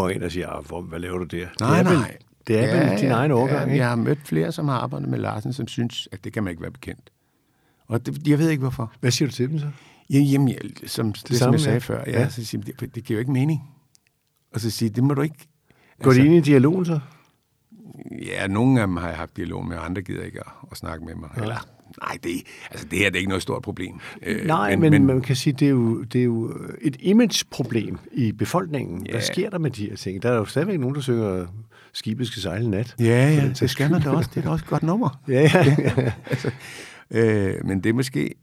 går 0.00 0.08
ind 0.08 0.22
og 0.22 0.30
siger, 0.32 0.48
"Ah, 0.48 0.64
hvor- 0.66 0.80
hvad 0.82 0.98
laver 0.98 1.18
du 1.18 1.24
der? 1.24 1.46
Nej, 1.60 1.82
det 1.82 1.92
er 1.92 1.94
nej. 1.98 2.08
Vel, 2.08 2.16
det 2.46 2.58
er 2.58 2.76
ja, 2.76 2.90
vel 2.90 3.00
din 3.00 3.10
egen 3.10 3.30
årgang, 3.32 3.58
ja, 3.58 3.64
ikke? 3.64 3.76
Jeg 3.76 3.88
har 3.88 3.96
mødt 3.96 4.18
flere, 4.24 4.52
som 4.52 4.68
har 4.68 4.78
arbejdet 4.78 5.08
med 5.08 5.18
Larsen, 5.18 5.52
som 5.52 5.68
synes, 5.68 6.08
at 6.12 6.24
det 6.24 6.32
kan 6.32 6.42
man 6.44 6.50
ikke 6.50 6.62
være 6.62 6.70
bekendt. 6.70 7.10
Og 7.86 8.06
det, 8.06 8.28
jeg 8.28 8.38
ved 8.38 8.50
ikke, 8.50 8.60
hvorfor. 8.60 8.92
Hvad 9.00 9.10
siger 9.10 9.28
du 9.28 9.34
til 9.34 9.50
dem 9.50 9.58
så? 9.58 9.70
Ja, 10.10 10.18
Jamen, 10.18 10.48
jeg, 10.48 10.58
som, 10.86 11.12
det, 11.12 11.28
det 11.28 11.36
som 11.38 11.44
samme, 11.44 11.52
jeg 11.52 11.60
sagde 11.60 11.74
ja. 11.74 11.78
før, 11.78 12.04
ja, 12.06 12.10
Ja. 12.12 12.20
ja. 12.20 12.28
Så 12.28 12.44
siger, 12.44 12.62
det, 12.62 12.94
det 12.94 13.04
giver 13.04 13.16
jo 13.16 13.20
ikke 13.20 13.32
mening. 13.32 13.60
Og 14.54 14.60
så 14.60 14.70
sige, 14.70 14.88
det 14.88 15.04
må 15.04 15.14
du 15.14 15.22
ikke... 15.22 15.48
Går 16.02 16.10
altså, 16.10 16.22
de 16.22 16.26
ind 16.26 16.34
i 16.36 16.40
dialogen 16.40 16.84
så? 16.84 17.00
Ja, 18.22 18.46
nogle 18.46 18.80
af 18.80 18.86
dem 18.86 18.96
har 18.96 19.08
jeg 19.08 19.16
haft 19.16 19.36
dialog 19.36 19.66
med, 19.66 19.76
og 19.76 19.84
andre 19.84 20.02
gider 20.02 20.22
ikke 20.22 20.40
at, 20.40 20.52
at 20.70 20.76
snakke 20.76 21.04
med 21.04 21.14
mig. 21.14 21.30
Ja. 21.36 21.42
Eller, 21.42 21.66
nej, 22.02 22.18
det, 22.22 22.30
altså, 22.70 22.86
det 22.90 22.98
her 22.98 23.06
det 23.10 23.16
er 23.16 23.18
ikke 23.18 23.28
noget 23.28 23.42
stort 23.42 23.62
problem. 23.62 24.00
Øh, 24.22 24.46
Nej, 24.46 24.76
men, 24.76 24.90
men 24.90 25.06
man 25.06 25.20
kan 25.20 25.36
sige, 25.36 25.52
det 25.52 25.66
er 25.66 25.70
jo, 25.70 26.02
det 26.02 26.20
er 26.20 26.24
jo 26.24 26.54
et 26.80 26.96
imageproblem 27.00 27.98
i 28.12 28.32
befolkningen. 28.32 29.06
Ja. 29.06 29.10
Hvad 29.12 29.20
sker 29.20 29.50
der 29.50 29.58
med 29.58 29.70
de 29.70 29.88
her 29.88 29.96
ting? 29.96 30.22
Der 30.22 30.30
er 30.30 30.36
jo 30.36 30.44
stadigvæk 30.44 30.80
nogen, 30.80 30.94
der 30.94 31.00
synger, 31.00 31.46
skibet 31.92 32.26
skal 32.26 32.42
sejle 32.42 32.70
nat. 32.70 32.94
Ja, 33.00 33.04
ja, 33.04 33.52
det 33.60 33.70
skal 33.70 33.90
man 33.90 34.02
da 34.02 34.10
også. 34.10 34.30
Det 34.34 34.40
er 34.40 34.44
da 34.44 34.50
også 34.50 34.64
et 34.64 34.68
godt 34.68 34.82
nummer. 34.82 35.20
Ja, 35.28 35.50
ja, 35.54 35.76
ja. 35.78 36.12
Øh, 37.10 37.66
men 37.66 37.80
det 37.84 37.90
er 37.90 37.94
måske... 37.94 38.34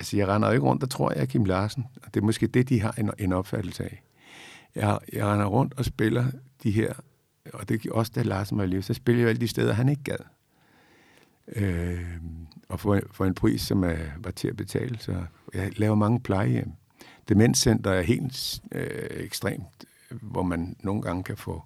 Altså, 0.00 0.16
jeg 0.16 0.28
render 0.28 0.50
ikke 0.50 0.64
rundt, 0.64 0.80
der 0.80 0.86
tror 0.86 1.12
jeg, 1.12 1.22
er 1.22 1.26
Kim 1.26 1.44
Larsen. 1.44 1.84
Og 2.02 2.14
det 2.14 2.20
er 2.20 2.24
måske 2.24 2.46
det, 2.46 2.68
de 2.68 2.80
har 2.80 2.94
en, 2.98 3.10
en 3.18 3.32
opfattelse 3.32 3.84
af. 3.84 4.02
Jeg, 4.74 4.98
jeg 5.12 5.26
render 5.26 5.46
rundt 5.46 5.74
og 5.76 5.84
spiller 5.84 6.24
de 6.62 6.70
her... 6.70 6.92
Og 7.52 7.68
det 7.68 7.86
er 7.86 7.92
også, 7.92 8.12
da 8.14 8.22
Larsen 8.22 8.58
var 8.58 8.64
i 8.64 8.66
live, 8.66 8.82
så 8.82 8.94
spiller 8.94 9.18
jeg 9.20 9.24
jo 9.24 9.28
alle 9.28 9.40
de 9.40 9.48
steder, 9.48 9.72
han 9.72 9.88
ikke 9.88 10.02
gad. 10.02 10.16
Øh, 11.48 12.00
og 12.68 12.80
for, 12.80 13.00
for 13.10 13.24
en 13.24 13.34
pris, 13.34 13.60
som 13.60 13.84
er, 13.84 13.96
var 14.18 14.30
til 14.30 14.48
at 14.48 14.56
betale. 14.56 14.98
Så 14.98 15.24
jeg 15.54 15.78
laver 15.78 15.94
mange 15.94 16.20
plejehjem. 16.20 16.72
Demenscenter 17.28 17.90
er 17.90 18.02
helt 18.02 18.60
øh, 18.72 18.86
ekstremt, 19.10 19.84
hvor 20.10 20.42
man 20.42 20.76
nogle 20.80 21.02
gange 21.02 21.22
kan 21.22 21.36
få 21.36 21.62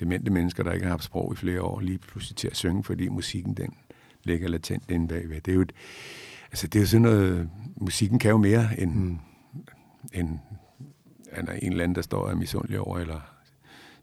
demente 0.00 0.30
mennesker, 0.30 0.62
der 0.62 0.72
ikke 0.72 0.84
har 0.84 0.90
haft 0.90 1.04
sprog 1.04 1.32
i 1.32 1.36
flere 1.36 1.62
år, 1.62 1.80
lige 1.80 1.98
pludselig 1.98 2.36
til 2.36 2.48
at 2.48 2.56
synge, 2.56 2.84
fordi 2.84 3.08
musikken 3.08 3.54
den 3.54 3.74
ligger 4.24 4.48
latent 4.48 4.90
inde 4.90 5.08
bagved. 5.08 5.40
Det 5.40 5.52
er 5.52 5.54
jo, 5.54 5.62
et, 5.62 5.72
altså 6.50 6.66
det 6.66 6.78
er 6.78 6.80
jo 6.82 6.86
sådan 6.86 7.02
noget, 7.02 7.50
musikken 7.76 8.18
kan 8.18 8.30
jo 8.30 8.36
mere 8.36 8.80
end, 8.80 8.94
mm. 8.94 9.18
end, 10.14 10.38
end 11.38 11.48
en 11.62 11.72
eller 11.72 11.84
anden, 11.84 11.94
der 11.94 12.02
står 12.02 12.20
og 12.20 12.30
er 12.30 12.34
misundelig 12.34 12.80
over, 12.80 12.98
eller 12.98 13.20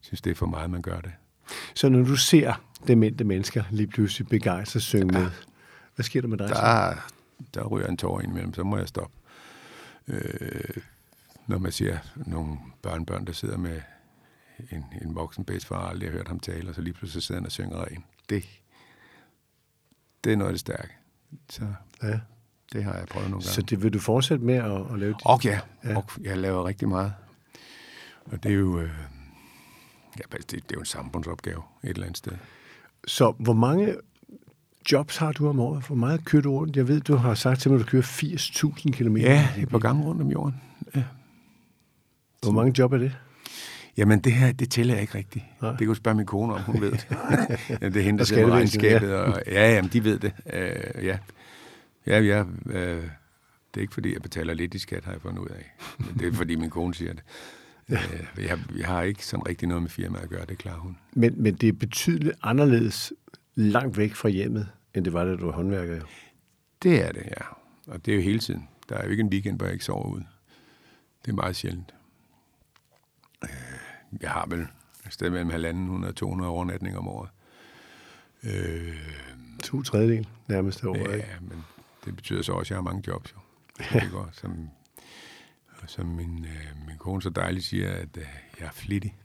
synes, 0.02 0.22
det 0.22 0.32
er 0.32 0.36
for 0.36 0.46
meget, 0.46 0.70
man 0.70 0.82
gør 0.82 1.00
det. 1.00 1.12
Så 1.74 1.90
når 1.90 2.04
du 2.04 2.16
ser 2.16 2.54
demente 2.88 3.24
mennesker 3.24 3.64
lige 3.72 3.88
pludselig 3.88 4.28
begejstret 4.28 4.84
synge 4.84 5.06
med, 5.14 5.32
hvad 5.96 6.04
sker 6.04 6.22
der 6.22 6.28
med 6.28 6.38
dig? 6.38 6.50
Der, 6.50 6.96
der 7.54 7.64
ryger 7.68 7.88
en 7.88 7.98
tår 7.98 8.22
ind 8.22 8.32
imellem, 8.32 8.54
så 8.54 8.64
må 8.64 8.78
jeg 8.78 8.88
stoppe. 8.88 9.16
Øh, 10.08 10.78
når 11.48 11.58
man 11.58 11.72
ser 11.72 11.98
nogle 12.16 12.58
børnebørn, 12.82 13.26
der 13.26 13.34
sidder 13.34 13.58
med 13.58 13.82
en, 14.72 14.86
en 15.02 15.16
voksen 15.16 15.46
bedstefar, 15.46 15.76
og 15.76 15.90
aldrig 15.90 16.10
har 16.10 16.18
hørt 16.18 16.28
ham 16.28 16.40
tale, 16.40 16.70
og 16.70 16.76
så 16.76 16.82
lige 16.82 16.94
pludselig 16.94 17.24
sidder 17.24 17.42
han 17.42 17.46
og 17.46 17.52
synger 17.52 17.86
ren. 17.86 18.04
Det, 18.30 18.46
det 20.24 20.34
er 20.34 20.38
noget 20.38 20.50
af 20.50 20.54
det 20.54 20.60
stærke. 20.60 20.94
Så 21.50 21.62
Ja. 22.04 22.20
det 22.74 22.84
har 22.84 22.94
jeg 22.94 23.06
prøvet 23.08 23.30
nogle 23.30 23.44
gange. 23.44 23.54
Så 23.54 23.62
det 23.62 23.84
vil 23.84 23.94
du 23.94 24.00
fortsætte 24.00 24.46
med 24.46 24.56
at, 24.56 24.94
at 24.94 25.00
lave 25.00 25.14
det? 25.14 25.22
Og 25.26 25.44
ja, 25.44 25.60
Ja. 25.84 25.90
ja. 25.90 25.98
Og 25.98 26.06
jeg 26.22 26.38
laver 26.38 26.66
rigtig 26.66 26.90
meget. 26.90 27.14
Og 28.26 28.44
det 28.44 28.52
er 28.52 28.56
jo, 28.56 28.80
øh, 28.80 28.90
ja, 30.18 30.38
det, 30.38 30.52
det 30.52 30.58
er 30.58 30.66
jo 30.74 30.80
en 30.80 30.86
samfundsopgave 30.86 31.62
et 31.84 31.90
eller 31.90 32.04
andet 32.04 32.18
sted. 32.18 32.34
Så 33.08 33.34
hvor 33.40 33.54
mange 33.54 33.96
jobs 34.92 35.18
har 35.18 35.32
du 35.32 35.48
om 35.48 35.60
året? 35.60 35.84
Hvor 35.88 35.96
meget 35.96 36.26
kører 36.26 36.42
du 36.42 36.52
rundt? 36.52 36.78
Jeg 36.78 36.88
ved, 36.88 37.02
du 37.02 37.16
har 37.16 37.36
sagt 37.36 37.62
til 37.62 37.72
mig, 37.72 37.80
at 37.80 37.86
du 37.86 37.90
kører 37.90 38.04
80.000 38.04 38.92
km. 38.92 39.18
Ja, 39.18 39.50
et 39.58 39.70
par 39.70 39.80
gange 39.80 40.04
rundt 40.04 40.22
om 40.22 40.32
jorden. 40.32 40.62
Ja. 40.96 41.04
Hvor 42.42 42.52
mange 42.52 42.74
job 42.80 42.94
er 42.94 42.98
det? 42.98 43.18
Jamen, 43.98 44.20
det 44.20 44.34
her, 44.34 44.52
det 44.52 44.72
tæller 44.72 44.94
jeg 44.94 45.02
ikke 45.02 45.18
rigtigt. 45.18 45.46
Nej. 45.62 45.70
Det 45.70 45.80
kan 45.80 45.88
du 45.88 45.94
spørge 45.94 46.18
min 46.18 46.26
kone 46.26 46.54
om, 46.54 46.62
hun 46.62 46.82
ved 46.82 46.92
det. 46.92 47.08
ja, 47.82 47.90
det 47.90 48.08
er 48.08 48.14
med 48.14 48.26
skattevæsenet, 48.26 48.52
regnskabet. 48.52 49.16
Og, 49.16 49.42
ja, 49.48 49.74
jamen, 49.74 49.92
de 49.94 50.04
ved 50.04 50.20
det. 50.20 50.32
Uh, 50.46 51.06
ja, 51.06 51.18
ja, 52.08 52.20
ja 52.20 52.42
uh, 52.42 52.74
det 52.74 53.78
er 53.78 53.82
ikke, 53.82 53.94
fordi 53.94 54.14
jeg 54.14 54.22
betaler 54.22 54.54
lidt 54.54 54.74
i 54.74 54.80
skat, 54.80 55.06
har 55.06 55.12
jeg 55.12 55.22
fundet 55.22 55.40
ud 55.40 55.48
af. 55.48 55.76
Men 55.98 56.20
det 56.20 56.28
er, 56.28 56.34
fordi 56.34 56.56
min 56.56 56.70
kone 56.70 56.94
siger 56.94 57.14
det. 57.14 57.24
Uh, 57.90 57.98
jeg, 58.44 58.60
jeg 58.78 58.88
har 58.88 59.02
ikke 59.02 59.26
sådan 59.26 59.48
rigtig 59.48 59.68
noget 59.68 59.82
med 59.82 59.90
firmaet 59.90 60.24
at 60.24 60.30
gøre, 60.30 60.46
det 60.46 60.58
klarer 60.58 60.80
hun. 60.80 60.98
Men, 61.14 61.34
men 61.44 61.56
det 61.56 61.70
er 61.70 61.74
betydeligt 61.74 62.36
anderledes 62.44 63.14
langt 63.56 63.98
væk 63.98 64.14
fra 64.16 64.30
hjemmet, 64.30 64.70
end 64.94 65.06
det 65.06 65.14
var, 65.14 65.24
da 65.26 65.36
du 65.36 65.46
var 65.46 65.52
håndværker. 65.54 66.02
Det 66.84 67.04
er 67.08 67.12
det, 67.12 67.24
ja. 67.26 67.46
Og 67.88 68.06
det 68.06 68.12
er 68.12 68.16
jo 68.16 68.22
hele 68.22 68.40
tiden. 68.40 68.68
Der 68.90 68.96
er 68.98 69.04
jo 69.06 69.10
ikke 69.12 69.22
en 69.22 69.30
weekend, 69.30 69.58
hvor 69.58 69.66
jeg 69.66 69.74
ikke 69.74 69.86
sover 69.86 70.08
ud. 70.10 70.22
Det 71.26 71.32
er 71.32 71.36
meget 71.36 71.56
sjældent. 71.56 71.94
Øh, 73.44 73.50
Jeg 74.22 74.32
har 74.32 74.46
vel 74.50 74.60
et 75.06 75.14
sted 75.14 75.30
mellem 75.30 75.50
halvanden 75.50 75.84
100 75.84 76.12
og 76.12 76.16
200 76.16 76.52
overnatninger 76.52 77.00
om 77.00 77.08
året. 77.08 77.30
Øh, 78.44 78.96
To 79.64 79.82
tredjedel 79.82 80.28
nærmest 80.48 80.84
over. 80.86 80.98
ikke? 80.98 81.12
ja, 81.16 81.40
men 81.42 81.64
det 82.06 82.16
betyder 82.16 82.42
så 82.42 82.52
også, 82.52 82.68
at 82.68 82.70
jeg 82.70 82.78
har 82.78 82.84
mange 82.94 83.04
jobs 83.08 83.34
jo. 83.34 83.38
Det 84.00 84.12
går, 84.12 84.30
som, 84.32 84.70
og 85.82 85.90
som 85.90 86.06
min, 86.06 86.46
øh, 86.46 86.88
min 86.88 86.98
kone 86.98 87.22
så 87.22 87.30
dejligt 87.30 87.66
siger, 87.66 87.92
at 87.92 88.18
øh, 88.18 88.24
jeg 88.60 88.66
er 88.66 88.72
flittig. 88.74 89.16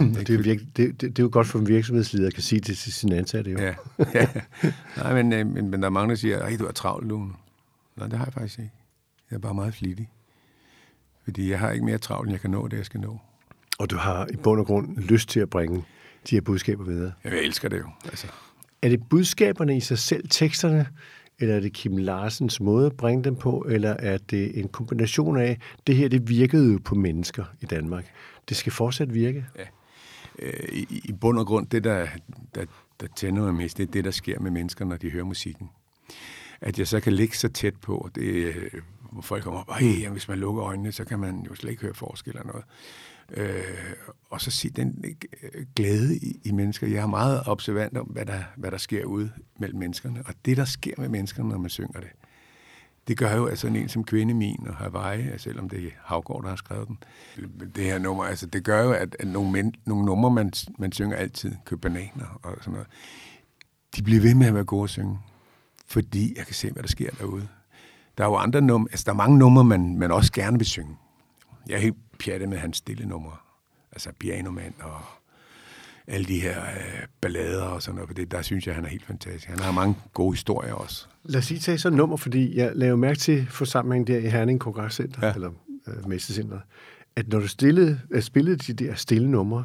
Det 0.00 0.30
er, 0.30 0.34
jo 0.34 0.40
virke, 0.42 0.66
det, 0.76 1.00
det, 1.00 1.00
det 1.00 1.18
er 1.18 1.22
jo 1.22 1.28
godt 1.32 1.46
for 1.46 1.58
en 1.58 1.68
virksomhedsleder 1.68 2.26
at 2.26 2.34
kan 2.34 2.42
sige 2.42 2.60
det 2.60 2.78
til 2.78 2.92
sin 2.92 3.12
ansatte. 3.12 3.50
Jo. 3.50 3.58
Ja. 3.58 3.74
ja. 4.14 4.28
Nej, 4.96 5.22
men, 5.22 5.32
øh, 5.32 5.46
men, 5.46 5.70
men 5.70 5.80
der 5.82 5.86
er 5.86 5.90
mange, 5.90 6.10
der 6.10 6.16
siger, 6.16 6.38
at 6.38 6.58
du 6.58 6.66
er 6.66 6.72
travlt, 6.72 7.08
Lone. 7.08 7.32
Nej, 7.96 8.08
det 8.08 8.18
har 8.18 8.24
jeg 8.24 8.32
faktisk 8.32 8.58
ikke. 8.58 8.72
Jeg 9.30 9.36
er 9.36 9.40
bare 9.40 9.54
meget 9.54 9.74
flittig. 9.74 10.10
Fordi 11.24 11.50
jeg 11.50 11.58
har 11.58 11.70
ikke 11.70 11.84
mere 11.84 11.98
travlt, 11.98 12.26
end 12.26 12.32
jeg 12.32 12.40
kan 12.40 12.50
nå 12.50 12.68
det, 12.68 12.76
jeg 12.76 12.86
skal 12.86 13.00
nå. 13.00 13.18
Og 13.78 13.90
du 13.90 13.96
har 13.96 14.26
i 14.32 14.36
bund 14.36 14.60
og 14.60 14.66
grund 14.66 14.96
lyst 14.96 15.28
til 15.28 15.40
at 15.40 15.50
bringe 15.50 15.84
de 16.30 16.36
her 16.36 16.40
budskaber 16.40 16.84
videre. 16.84 17.12
Jeg 17.24 17.32
elsker 17.32 17.68
det 17.68 17.78
jo. 17.78 17.90
Altså, 18.04 18.26
Er 18.82 18.88
det 18.88 19.08
budskaberne 19.08 19.76
i 19.76 19.80
sig 19.80 19.98
selv, 19.98 20.28
teksterne, 20.28 20.86
eller 21.40 21.54
er 21.54 21.60
det 21.60 21.72
Kim 21.72 21.96
Larsens 21.96 22.60
måde 22.60 22.86
at 22.86 22.96
bringe 22.96 23.24
dem 23.24 23.36
på, 23.36 23.66
eller 23.68 23.90
er 23.90 24.18
det 24.18 24.58
en 24.58 24.68
kombination 24.68 25.38
af, 25.38 25.58
det 25.86 25.96
her 25.96 26.08
det 26.08 26.28
virkede 26.28 26.72
jo 26.72 26.78
på 26.84 26.94
mennesker 26.94 27.44
i 27.60 27.66
Danmark. 27.66 28.04
Det 28.48 28.56
skal 28.56 28.72
fortsat 28.72 29.14
virke. 29.14 29.46
Ja. 29.58 29.64
Øh, 30.38 30.68
i, 30.72 31.00
i 31.04 31.12
bund 31.12 31.38
og 31.38 31.46
grund, 31.46 31.66
det 31.66 31.84
der, 31.84 32.06
der, 32.54 32.64
der 33.00 33.06
tænder 33.16 33.42
mig 33.42 33.54
mest, 33.54 33.78
det 33.78 33.88
er 33.88 33.92
det, 33.92 34.04
der 34.04 34.10
sker 34.10 34.40
med 34.40 34.50
mennesker, 34.50 34.84
når 34.84 34.96
de 34.96 35.10
hører 35.10 35.24
musikken. 35.24 35.70
At 36.60 36.78
jeg 36.78 36.88
så 36.88 37.00
kan 37.00 37.12
ligge 37.12 37.36
så 37.36 37.48
tæt 37.48 37.76
på, 37.76 38.08
det, 38.14 38.22
øh, 38.22 38.70
hvor 39.12 39.22
folk 39.22 39.42
kommer 39.42 39.60
op, 39.60 39.68
Ej, 39.68 39.86
jamen, 39.86 40.12
hvis 40.12 40.28
man 40.28 40.38
lukker 40.38 40.64
øjnene, 40.64 40.92
så 40.92 41.04
kan 41.04 41.18
man 41.18 41.46
jo 41.48 41.54
slet 41.54 41.70
ikke 41.70 41.82
høre 41.82 41.94
forskel 41.94 42.30
eller 42.30 42.46
noget. 42.46 42.64
Øh, 43.30 43.62
og 44.30 44.40
så 44.40 44.50
se 44.50 44.70
den 44.70 45.04
øh, 45.42 45.66
glæde 45.76 46.16
i, 46.16 46.40
i 46.44 46.52
mennesker. 46.52 46.86
Jeg 46.86 47.02
er 47.02 47.06
meget 47.06 47.42
observant 47.46 47.98
om, 47.98 48.06
hvad 48.06 48.26
der, 48.26 48.42
hvad 48.56 48.70
der 48.70 48.78
sker 48.78 49.04
ude 49.04 49.30
mellem 49.58 49.78
menneskerne. 49.78 50.22
Og 50.26 50.34
det, 50.44 50.56
der 50.56 50.64
sker 50.64 50.94
med 50.98 51.08
menneskerne, 51.08 51.48
når 51.48 51.58
man 51.58 51.70
synger 51.70 52.00
det, 52.00 52.10
det 53.08 53.18
gør 53.18 53.36
jo, 53.36 53.46
altså 53.46 53.66
en 53.66 53.88
som 53.88 54.04
Kvinde 54.04 54.34
Min 54.34 54.66
og 54.68 54.76
Hawaii, 54.76 55.38
selvom 55.38 55.68
det 55.68 55.84
er 55.84 55.90
Havgård, 56.04 56.42
der 56.42 56.48
har 56.48 56.56
skrevet 56.56 56.88
den, 56.88 56.98
det 57.76 57.84
her 57.84 57.98
nummer, 57.98 58.24
altså 58.24 58.46
det 58.46 58.64
gør 58.64 58.82
jo, 58.82 58.92
at, 58.92 59.16
at 59.18 59.28
nogle, 59.28 59.52
men, 59.52 59.74
nogle 59.86 60.04
numre, 60.04 60.30
man, 60.30 60.52
man 60.78 60.92
synger 60.92 61.16
altid, 61.16 61.52
køb 61.64 61.80
bananer 61.80 62.40
og 62.42 62.56
sådan 62.60 62.72
noget, 62.72 62.88
de 63.96 64.02
bliver 64.02 64.20
ved 64.20 64.34
med 64.34 64.46
at 64.46 64.54
være 64.54 64.64
gode 64.64 64.84
at 64.84 64.90
synge, 64.90 65.18
fordi 65.86 66.34
jeg 66.36 66.46
kan 66.46 66.54
se, 66.54 66.70
hvad 66.70 66.82
der 66.82 66.88
sker 66.88 67.10
derude. 67.10 67.48
Der 68.18 68.24
er 68.24 68.28
jo 68.28 68.36
andre 68.36 68.60
numre, 68.60 68.88
altså 68.92 69.04
der 69.04 69.12
er 69.12 69.16
mange 69.16 69.38
numre, 69.38 69.64
man, 69.64 69.98
man 69.98 70.12
også 70.12 70.32
gerne 70.32 70.58
vil 70.58 70.66
synge. 70.66 70.96
Jeg 71.68 71.74
er 71.74 71.80
helt 71.80 71.96
pjattet 72.20 72.48
med 72.48 72.58
hans 72.58 72.76
stille 72.76 73.06
numre, 73.06 73.36
altså 73.92 74.10
Pianoman 74.18 74.74
og 74.80 75.00
alle 76.06 76.26
de 76.26 76.40
her 76.40 76.60
øh, 76.60 77.06
ballader 77.20 77.62
og 77.62 77.82
sådan 77.82 77.94
noget, 77.94 78.08
for 78.08 78.14
det, 78.14 78.30
der 78.30 78.42
synes 78.42 78.66
jeg, 78.66 78.74
han 78.74 78.84
er 78.84 78.88
helt 78.88 79.06
fantastisk. 79.06 79.48
Han 79.48 79.58
har 79.58 79.72
mange 79.72 79.94
gode 80.14 80.32
historier 80.32 80.72
også. 80.72 81.06
Lad 81.24 81.38
os 81.38 81.50
lige 81.50 81.60
tage 81.60 81.78
sådan 81.78 81.96
nummer, 81.96 82.16
fordi 82.16 82.56
jeg 82.56 82.72
laver 82.74 82.96
mærke 82.96 83.18
til 83.18 83.46
forsamlingen 83.46 84.06
der 84.06 84.18
i 84.18 84.28
Herning 84.30 84.60
Kongresscenter, 84.60 85.26
ja. 85.26 85.34
Eller 85.34 85.50
øh, 85.86 86.08
Mestercenter, 86.08 86.58
at 87.16 87.28
når 87.28 87.38
du 87.38 87.48
stillede, 87.48 88.00
øh, 88.10 88.22
spillede 88.22 88.56
de 88.56 88.84
der 88.84 88.94
stille 88.94 89.30
numre, 89.30 89.64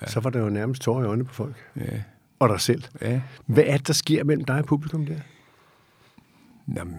ja. 0.00 0.06
så 0.06 0.20
var 0.20 0.30
der 0.30 0.40
jo 0.40 0.48
nærmest 0.48 0.82
tårer 0.82 1.04
i 1.04 1.06
øjnene 1.06 1.24
på 1.24 1.34
folk. 1.34 1.54
Ja. 1.76 2.02
og 2.38 2.48
dig 2.48 2.60
selv. 2.60 2.82
Ja. 3.00 3.20
Hvad 3.46 3.64
er 3.66 3.76
det, 3.76 3.86
der 3.86 3.92
sker 3.92 4.24
mellem 4.24 4.44
dig 4.44 4.58
og 4.58 4.64
publikum 4.64 5.06
der? 5.06 5.20
Jamen. 6.76 6.96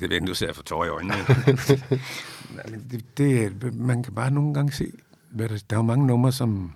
Det 0.00 0.10
ved 0.10 0.20
du 0.20 0.34
ser 0.34 0.52
for 0.52 0.62
tår 0.62 0.84
i 0.84 0.88
øjnene. 0.88 1.14
Det, 2.90 3.18
det, 3.18 3.74
man 3.74 4.02
kan 4.02 4.14
bare 4.14 4.30
nogle 4.30 4.54
gange 4.54 4.72
se, 4.72 4.92
hvad 5.30 5.48
der, 5.48 5.58
der 5.70 5.76
er 5.76 5.80
jo 5.80 5.82
mange 5.82 6.06
numre, 6.06 6.32
som, 6.32 6.72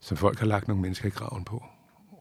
som 0.00 0.16
folk 0.16 0.38
har 0.38 0.46
lagt 0.46 0.68
nogle 0.68 0.82
mennesker 0.82 1.06
i 1.06 1.10
graven 1.10 1.44
på. 1.44 1.64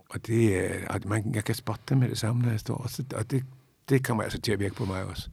Og 0.09 0.27
det, 0.27 0.57
er- 0.65 0.87
og 0.87 0.99
man, 1.05 1.35
jeg 1.35 1.43
kan 1.43 1.55
spotte 1.55 1.83
det 1.89 1.97
med 1.97 2.09
det 2.09 2.17
samme, 2.17 2.41
når 2.41 2.49
jeg 2.49 2.59
står. 2.59 2.75
Og, 2.75 2.89
så, 2.89 3.03
og 3.15 3.31
det, 3.31 3.43
det 3.89 4.05
kommer 4.05 4.23
altså 4.23 4.41
til 4.41 4.51
at 4.51 4.59
virke 4.59 4.75
på 4.75 4.85
mig 4.85 5.03
også. 5.03 5.29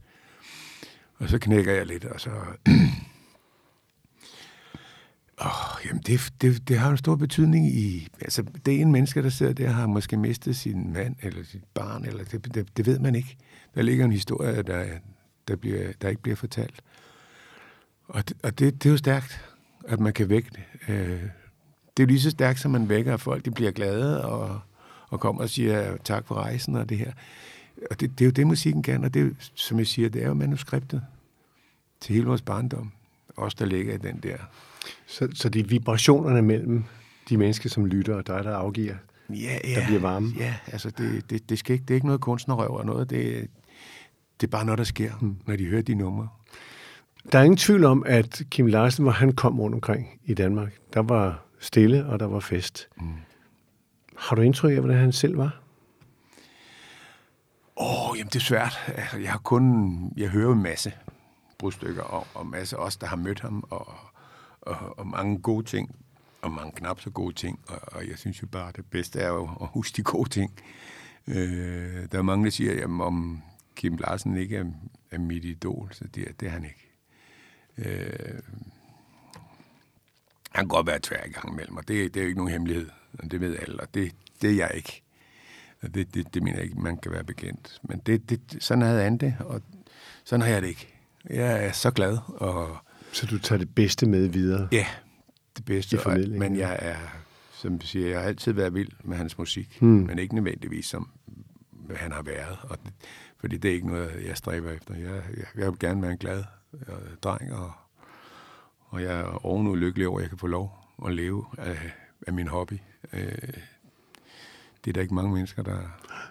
Og 1.19 1.29
så 1.29 1.39
knækker 1.39 1.73
jeg 1.73 1.85
lidt, 1.85 2.05
og 2.05 2.21
så... 2.21 2.31
Jamen 5.87 6.01
det, 6.07 6.33
det, 6.41 6.67
det 6.67 6.79
har 6.79 6.91
en 6.91 6.97
stor 6.97 7.15
betydning 7.15 7.67
i... 7.67 8.07
Altså, 8.21 8.43
det 8.65 8.75
er 8.75 8.81
en 8.81 8.91
menneske, 8.91 9.23
der 9.23 9.29
sidder 9.29 9.53
der, 9.53 9.69
har 9.69 9.87
måske 9.87 10.17
mistet 10.17 10.55
sin 10.55 10.93
mand 10.93 11.15
eller 11.21 11.43
sit 11.43 11.63
barn, 11.73 12.05
eller 12.05 12.23
det, 12.23 12.55
det, 12.55 12.77
det 12.77 12.85
ved 12.85 12.99
man 12.99 13.15
ikke. 13.15 13.37
Der 13.75 13.81
ligger 13.81 14.05
en 14.05 14.11
historie, 14.11 14.63
der, 14.63 14.85
der, 15.47 15.55
bliver, 15.55 15.91
der 16.01 16.09
ikke 16.09 16.21
bliver 16.21 16.35
fortalt. 16.35 16.81
Og, 18.07 18.29
det, 18.29 18.37
og 18.43 18.59
det, 18.59 18.83
det 18.83 18.89
er 18.89 18.91
jo 18.91 18.97
stærkt, 18.97 19.45
at 19.87 19.99
man 19.99 20.13
kan 20.13 20.29
vække 20.29 20.49
det. 20.49 20.93
Øh, 20.93 21.21
det 21.97 22.03
er 22.03 22.03
jo 22.03 22.05
lige 22.05 22.21
så 22.21 22.29
stærkt, 22.29 22.59
som 22.59 22.71
man 22.71 22.89
vækker, 22.89 23.13
at 23.13 23.21
folk 23.21 23.45
de 23.45 23.51
bliver 23.51 23.71
glade 23.71 24.25
og, 24.25 24.59
og 25.09 25.19
kommer 25.19 25.41
og 25.41 25.49
siger 25.49 25.97
tak 26.03 26.27
for 26.27 26.35
rejsen 26.35 26.75
og 26.75 26.89
det 26.89 26.97
her. 26.97 27.11
Og 27.91 27.99
det, 27.99 28.19
det 28.19 28.21
er 28.21 28.25
jo 28.25 28.31
det, 28.31 28.47
musikken 28.47 28.83
kan, 28.83 29.03
og 29.03 29.13
det 29.13 29.51
som 29.55 29.77
jeg 29.77 29.87
siger, 29.87 30.09
det 30.09 30.23
er 30.23 30.27
jo 30.27 30.33
manuskriptet 30.33 31.01
til 32.01 32.15
hele 32.15 32.27
vores 32.27 32.41
barndom. 32.41 32.91
Os, 33.37 33.55
der 33.55 33.65
ligger 33.65 33.93
i 33.93 33.97
den 33.97 34.19
der 34.23 34.37
så, 35.05 35.27
så 35.33 35.49
det 35.49 35.59
er 35.59 35.67
vibrationerne 35.67 36.41
mellem 36.41 36.83
de 37.29 37.37
mennesker, 37.37 37.69
som 37.69 37.85
lytter, 37.85 38.15
og 38.15 38.27
dig, 38.27 38.43
der 38.43 38.55
afgiver. 38.55 38.95
Ja, 39.29 39.57
ja. 39.63 39.79
der 39.79 39.85
bliver 39.85 40.01
varme. 40.01 40.31
Ja, 40.37 40.55
altså 40.67 40.89
det, 40.89 41.29
det, 41.29 41.49
det, 41.49 41.59
skal 41.59 41.73
ikke, 41.73 41.83
det 41.83 41.89
er 41.89 41.95
ikke 41.95 42.07
noget 42.07 42.21
kunstnerrøv 42.21 42.71
og 42.71 42.85
noget. 42.85 43.09
Det, 43.09 43.47
det 44.41 44.47
er 44.47 44.51
bare 44.51 44.65
noget, 44.65 44.77
der 44.77 44.83
sker, 44.83 45.11
mm. 45.21 45.35
når 45.45 45.55
de 45.55 45.65
hører 45.65 45.81
de 45.81 45.95
numre. 45.95 46.27
Der 47.31 47.39
er 47.39 47.43
ingen 47.43 47.57
tvivl 47.57 47.83
om, 47.83 48.03
at 48.05 48.41
Kim 48.49 48.65
Larsen, 48.65 49.03
hvor 49.03 49.11
han 49.11 49.31
kom 49.31 49.59
rundt 49.59 49.73
omkring 49.73 50.19
i 50.25 50.33
Danmark, 50.33 50.73
der 50.93 50.99
var 50.99 51.45
stille, 51.59 52.05
og 52.05 52.19
der 52.19 52.25
var 52.25 52.39
fest. 52.39 52.87
Mm. 52.97 53.13
Har 54.17 54.35
du 54.35 54.41
indtryk 54.41 54.71
af, 54.71 54.79
hvordan 54.79 54.97
han 54.97 55.11
selv 55.11 55.37
var? 55.37 55.61
Åh, 57.77 58.09
oh, 58.09 58.17
jamen 58.17 58.29
det 58.29 58.35
er 58.35 58.39
svært. 58.39 58.79
Altså, 58.87 59.17
jeg 59.17 59.31
har 59.31 59.39
kun, 59.39 60.13
jeg 60.17 60.29
hører 60.29 60.53
en 60.53 60.63
masse 60.63 60.93
brudstykker 61.57 62.03
og, 62.03 62.27
og 62.33 62.47
masse 62.47 62.79
os, 62.79 62.97
der 62.97 63.07
har 63.07 63.15
mødt 63.15 63.39
ham, 63.39 63.63
og, 63.69 63.87
og, 64.67 64.99
og 64.99 65.07
mange 65.07 65.37
gode 65.41 65.65
ting, 65.65 65.95
og 66.41 66.51
mange 66.51 66.71
knap 66.71 66.99
så 67.01 67.09
gode 67.09 67.35
ting, 67.35 67.59
og, 67.67 67.79
og 67.91 68.07
jeg 68.07 68.17
synes 68.17 68.41
jo 68.41 68.47
bare, 68.47 68.71
det 68.75 68.85
bedste 68.85 69.19
er 69.19 69.27
jo 69.27 69.43
at 69.61 69.67
huske 69.67 69.95
de 69.97 70.03
gode 70.03 70.29
ting. 70.29 70.51
Øh, 71.27 72.11
der 72.11 72.17
er 72.17 72.21
mange, 72.21 72.45
der 72.45 72.51
siger, 72.51 72.73
jamen, 72.73 73.01
om 73.01 73.41
Kim 73.75 73.97
Larsen 73.97 74.37
ikke 74.37 74.57
er, 74.57 74.65
er 75.11 75.19
mit 75.19 75.45
idol, 75.45 75.89
så 75.93 76.07
det, 76.15 76.27
er- 76.27 76.33
det 76.39 76.45
er 76.47 76.51
han 76.51 76.63
ikke. 76.63 76.91
Øh, 77.77 78.39
han 80.51 80.63
kan 80.63 80.67
godt 80.67 80.87
være 80.87 80.99
tvær 81.03 81.23
i 81.25 81.29
gang 81.29 81.49
imellem, 81.53 81.77
og 81.77 81.87
det, 81.87 82.13
det 82.13 82.19
er 82.19 82.23
jo 82.23 82.27
ikke 82.27 82.39
nogen 82.39 82.51
hemmelighed, 82.51 82.89
og 83.19 83.31
det 83.31 83.41
ved 83.41 83.57
alle, 83.59 83.79
og 83.79 83.93
det, 83.93 84.11
det 84.41 84.49
er 84.49 84.55
jeg 84.55 84.71
ikke. 84.75 85.01
Og 85.81 85.93
det, 85.93 86.13
det, 86.13 86.33
det 86.33 86.43
mener 86.43 86.57
jeg 86.57 86.65
ikke, 86.65 86.79
man 86.81 86.97
kan 86.97 87.11
være 87.11 87.23
bekendt. 87.23 87.79
Men 87.83 87.99
det, 88.05 88.29
det, 88.29 88.57
sådan 88.63 88.81
havde 88.81 89.03
han 89.03 89.17
det, 89.17 89.35
og 89.39 89.61
sådan 90.23 90.41
har 90.41 90.49
jeg 90.49 90.61
det 90.61 90.67
ikke. 90.67 90.93
Jeg 91.29 91.65
er 91.65 91.71
så 91.71 91.91
glad, 91.91 92.17
og 92.27 92.77
så 93.11 93.25
du 93.25 93.39
tager 93.39 93.59
det 93.59 93.75
bedste 93.75 94.05
med 94.09 94.27
videre? 94.27 94.67
ja, 94.71 94.85
det 95.57 95.65
bedste. 95.65 95.95
I 95.95 95.99
formidlingen, 95.99 96.39
men 96.39 96.55
ja. 96.55 96.67
jeg 96.67 96.77
er, 96.81 96.97
som 97.53 97.79
du 97.79 97.85
siger, 97.87 98.07
jeg 98.09 98.19
har 98.19 98.27
altid 98.27 98.51
været 98.53 98.73
vild 98.73 98.89
med 99.03 99.17
hans 99.17 99.37
musik, 99.37 99.77
Hmm. 99.79 99.89
men 99.89 100.19
ikke 100.19 100.35
nødvendigvis 100.35 100.85
som 100.85 101.09
han 101.95 102.11
har 102.11 102.21
været. 102.21 102.57
Og 102.63 102.77
det, 102.85 102.93
fordi 103.39 103.57
det 103.57 103.71
er 103.71 103.75
ikke 103.75 103.87
noget, 103.87 104.11
jeg 104.25 104.37
stræber 104.37 104.71
efter. 104.71 104.93
Jeg, 104.95 105.21
jeg, 105.37 105.45
jeg 105.55 105.67
vil 105.71 105.79
gerne 105.79 106.01
være 106.01 106.11
en 106.11 106.17
glad 106.17 106.43
øh, 106.73 106.95
dreng, 107.23 107.53
og, 107.53 107.71
og 108.89 109.01
jeg 109.03 109.19
er 109.19 109.45
ovenud 109.45 109.77
lykkelig 109.77 110.07
over, 110.07 110.17
at 110.19 110.21
jeg 110.23 110.29
kan 110.29 110.37
få 110.39 110.47
lov 110.47 110.77
at 111.07 111.13
leve 111.13 111.45
af, 111.57 111.77
af 112.27 112.33
min 112.33 112.47
hobby. 112.47 112.73
Øh, 113.13 113.31
det 114.85 114.91
er 114.91 114.93
der 114.93 115.01
ikke 115.01 115.13
mange 115.13 115.33
mennesker, 115.33 115.63
der, 115.63 115.77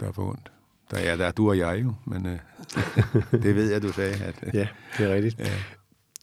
der 0.01 0.09
er 0.09 0.13
for 0.13 0.31
ondt. 0.31 0.53
Der 0.91 0.97
er, 0.99 1.17
der 1.17 1.27
er 1.27 1.31
du 1.33 1.49
og 1.49 1.59
jeg 1.59 1.83
jo, 1.85 1.95
men 2.05 2.27
øh, 2.27 2.39
det 3.43 3.55
ved 3.55 3.71
jeg, 3.73 3.83
du 3.83 3.93
sagde. 3.93 4.25
At, 4.25 4.45
Ja, 4.55 4.69
det 4.99 5.11
er 5.11 5.15
rigtigt. 5.15 5.39
Ja. 5.39 5.53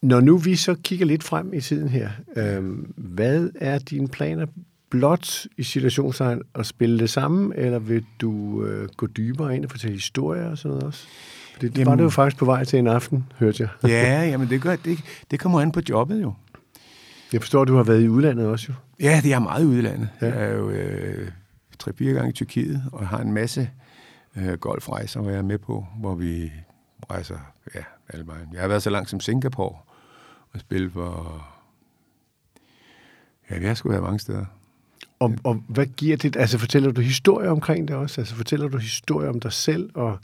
Når 0.04 0.20
nu 0.22 0.38
vi 0.38 0.56
så 0.56 0.76
kigger 0.84 1.06
lidt 1.06 1.24
frem 1.24 1.54
i 1.54 1.62
tiden 1.62 1.90
her, 1.90 2.10
øhm, 2.36 2.94
hvad 2.98 3.50
er 3.56 3.80
dine 3.80 4.08
planer? 4.08 4.46
Blot 4.90 5.46
i 5.58 5.64
situationstegn 5.64 6.42
at 6.56 6.66
spille 6.66 7.00
det 7.00 7.10
samme, 7.10 7.56
eller 7.58 7.80
vil 7.80 8.06
du 8.22 8.66
øh, 8.66 8.90
gå 8.98 9.08
dybere 9.08 9.56
ind 9.56 9.66
og 9.66 9.72
fortælle 9.72 9.96
historier 9.96 10.50
og 10.50 10.58
sådan 10.58 10.70
noget 10.70 10.84
også? 10.84 11.08
For 11.54 11.60
det 11.60 11.78
Jamen- 11.78 11.86
var 11.86 11.96
det 11.96 12.04
jo 12.04 12.10
faktisk 12.10 12.38
på 12.38 12.46
vej 12.46 12.64
til 12.64 12.80
en 12.80 12.88
aften, 12.88 13.26
hørte 13.40 13.64
jeg. 13.64 13.90
ja, 13.90 14.24
jamen 14.24 14.50
det, 14.50 14.62
gør, 14.62 14.76
det, 14.76 15.00
det 15.32 15.40
kommer 15.40 15.62
an 15.62 15.72
på 15.72 15.82
jobbet 15.90 16.22
jo. 16.22 16.34
Jeg 17.34 17.42
forstår, 17.42 17.62
at 17.62 17.68
du 17.68 17.76
har 17.76 17.84
været 17.84 18.02
i 18.04 18.10
udlandet 18.10 18.48
også 18.48 18.66
jo. 18.70 18.74
Ja, 19.06 19.20
det 19.24 19.34
er 19.34 19.40
meget 19.40 19.64
i 19.64 19.66
udlandet. 19.66 20.10
Ja. 20.22 20.26
Jeg 20.28 20.44
er 20.52 20.54
jo 20.58 20.70
øh, 20.70 21.28
tre-fire 21.80 22.14
gange 22.14 22.30
i 22.30 22.34
Tyrkiet, 22.34 22.84
og 22.92 23.08
har 23.08 23.20
en 23.20 23.32
masse 23.34 23.70
øh, 24.38 24.54
golfrejser, 24.54 25.22
hvor 25.22 25.30
jeg 25.30 25.38
er 25.40 25.44
med 25.44 25.58
på, 25.58 25.86
hvor 26.00 26.16
vi 26.16 26.52
rejser 27.12 27.38
ja, 27.76 27.80
alle 28.10 28.28
vejen. 28.28 28.48
Jeg 28.54 28.62
har 28.62 28.68
været 28.68 28.84
så 28.84 28.90
langt 28.90 29.10
som 29.10 29.20
Singapore 29.20 29.76
og 30.54 30.60
spillet 30.60 30.92
for... 30.92 31.44
Ja, 33.50 33.60
vi 33.60 33.66
har 33.66 33.74
sgu 33.74 33.90
været 33.90 34.04
mange 34.04 34.20
steder. 34.20 34.46
Og, 35.20 35.36
og 35.44 35.64
hvad 35.68 35.86
giver 35.86 36.18
det? 36.18 36.36
Altså 36.36 36.58
fortæller 36.58 36.92
du 36.92 37.02
historier 37.02 37.50
omkring 37.50 37.88
det 37.88 37.96
også? 37.96 38.22
Altså 38.22 38.36
fortæller 38.36 38.68
du 38.68 38.78
historier 38.78 39.30
om 39.30 39.40
dig 39.40 39.54
selv 39.54 39.90
og, 39.94 40.20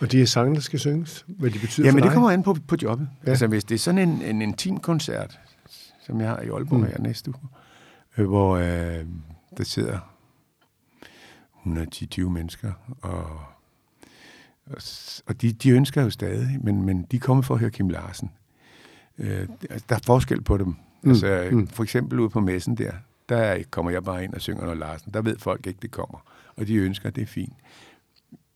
og 0.00 0.12
de 0.12 0.18
her 0.18 0.24
sange, 0.24 0.54
der 0.54 0.60
skal 0.60 0.78
synges? 0.78 1.24
Hvad 1.28 1.50
de 1.50 1.58
betyder 1.58 1.86
Jamen, 1.86 1.98
for 1.98 2.04
det 2.04 2.10
dig? 2.10 2.14
kommer 2.14 2.30
an 2.30 2.42
på, 2.42 2.56
på 2.68 2.76
jobbet. 2.82 3.08
Ja. 3.24 3.30
Altså, 3.30 3.46
hvis 3.46 3.64
det 3.64 3.74
er 3.74 3.78
sådan 3.78 4.08
en, 4.08 4.22
en 4.22 4.42
intim 4.42 4.80
koncert, 4.80 5.38
som 6.06 6.20
jeg 6.20 6.28
har 6.28 6.40
i 6.40 6.48
Aalborg 6.48 6.80
Mm. 6.80 6.86
her 6.86 6.98
næste 6.98 7.30
uge, 7.30 7.48
øh, 8.18 8.26
hvor 8.26 8.56
øh, 8.56 9.04
der 9.56 9.64
sidder 9.64 9.98
110-20 11.66 12.20
mennesker, 12.28 12.72
og, 13.02 13.26
og, 14.66 14.82
og 15.26 15.42
de, 15.42 15.52
de 15.52 15.70
ønsker 15.70 16.02
jo 16.02 16.10
stadig, 16.10 16.58
men, 16.62 16.82
men 16.82 17.02
de 17.02 17.18
kommer 17.18 17.42
for 17.42 17.54
at 17.54 17.60
høre 17.60 17.70
Kim 17.70 17.88
Larsen. 17.88 18.30
Øh, 19.18 19.48
altså, 19.70 19.86
der 19.88 19.94
er 19.94 20.00
forskel 20.06 20.42
på 20.42 20.58
dem. 20.58 20.74
Mm. 21.02 21.10
Altså, 21.10 21.48
mm. 21.50 21.56
mm. 21.56 21.66
For 21.66 21.82
eksempel 21.82 22.20
ude 22.20 22.30
på 22.30 22.40
messen 22.40 22.74
der, 22.74 22.92
der 23.28 23.62
kommer 23.70 23.90
jeg 23.90 24.04
bare 24.04 24.24
ind 24.24 24.34
og 24.34 24.40
synger 24.40 24.62
noget 24.62 24.78
Larsen. 24.78 25.12
Der 25.14 25.22
ved 25.22 25.38
folk 25.38 25.66
ikke, 25.66 25.78
det 25.82 25.90
kommer. 25.90 26.18
Og 26.56 26.66
de 26.66 26.74
ønsker, 26.74 27.10
det 27.10 27.22
er 27.22 27.26
fint. 27.26 27.54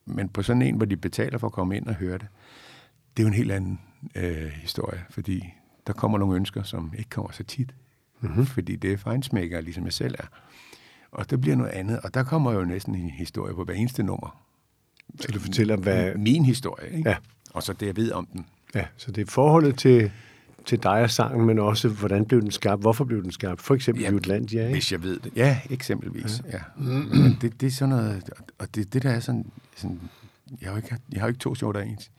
Men 0.07 0.29
på 0.29 0.42
sådan 0.42 0.62
en, 0.62 0.77
hvor 0.77 0.87
de 0.87 0.97
betaler 0.97 1.38
for 1.38 1.47
at 1.47 1.53
komme 1.53 1.77
ind 1.77 1.87
og 1.87 1.94
høre 1.94 2.18
det, 2.18 2.27
det 3.16 3.23
er 3.23 3.25
jo 3.25 3.29
en 3.29 3.35
helt 3.35 3.53
anden 3.53 3.81
øh, 4.14 4.47
historie, 4.47 5.05
fordi 5.11 5.55
der 5.87 5.92
kommer 5.92 6.18
nogle 6.18 6.37
ønsker, 6.37 6.62
som 6.62 6.92
ikke 6.99 7.11
kommer 7.11 7.33
så 7.33 7.44
tit. 7.44 7.75
Mm-hmm. 8.21 8.47
Fordi 8.47 8.77
det 8.77 8.92
er 8.92 8.97
fejnsmækker, 8.97 9.61
ligesom 9.61 9.85
jeg 9.85 9.92
selv 9.92 10.14
er. 10.18 10.27
Og 11.11 11.31
det 11.31 11.40
bliver 11.40 11.57
noget 11.57 11.71
andet, 11.71 12.01
og 12.01 12.14
der 12.14 12.23
kommer 12.23 12.53
jo 12.53 12.64
næsten 12.64 12.94
en 12.94 13.11
historie 13.11 13.55
på 13.55 13.64
hver 13.64 13.75
eneste 13.75 14.03
nummer. 14.03 14.42
Så 15.21 15.29
du 15.33 15.40
fortæller, 15.40 15.77
hvad... 15.77 16.14
Min 16.14 16.44
historie, 16.44 16.97
ikke? 16.97 17.11
Ja. 17.11 17.16
Og 17.51 17.62
så 17.62 17.73
det, 17.73 17.87
jeg 17.87 17.97
ved 17.97 18.12
om 18.12 18.27
den. 18.27 18.47
Ja, 18.75 18.87
så 18.97 19.12
det 19.12 19.23
er 19.29 19.31
forholdet 19.31 19.79
til, 19.79 20.12
til 20.66 20.83
dig 20.83 21.03
og 21.03 21.11
sangen, 21.11 21.47
men 21.47 21.59
også, 21.59 21.88
hvordan 21.88 22.25
blev 22.25 22.40
den 22.40 22.51
skabt? 22.51 22.81
Hvorfor 22.81 23.05
blev 23.05 23.23
den 23.23 23.33
skabt? 23.33 23.62
For 23.62 23.75
eksempel 23.75 24.03
Jamen, 24.03 24.14
Jutlandia, 24.18 24.62
ikke? 24.62 24.73
Hvis 24.73 24.92
jeg 24.92 25.03
ved 25.03 25.21
det. 25.21 25.33
Ja, 25.37 25.61
eksempelvis. 25.71 26.42
Ja. 26.53 26.59
ja. 26.81 27.29
Det, 27.40 27.61
det 27.61 27.66
er 27.66 27.71
sådan 27.71 27.94
noget, 27.94 28.31
og 28.59 28.75
det, 28.75 28.92
det 28.92 29.03
der 29.03 29.11
er 29.11 29.21
sådan, 29.21 29.47
sådan 29.77 30.01
jeg, 30.61 30.71
har 30.71 30.77
ikke, 30.77 30.97
jeg 31.12 31.21
har 31.21 31.29
ikke 31.29 31.40
to 31.40 31.55
sjove, 31.55 31.73
der 31.73 31.79
er 31.79 31.85
ens. 31.85 32.11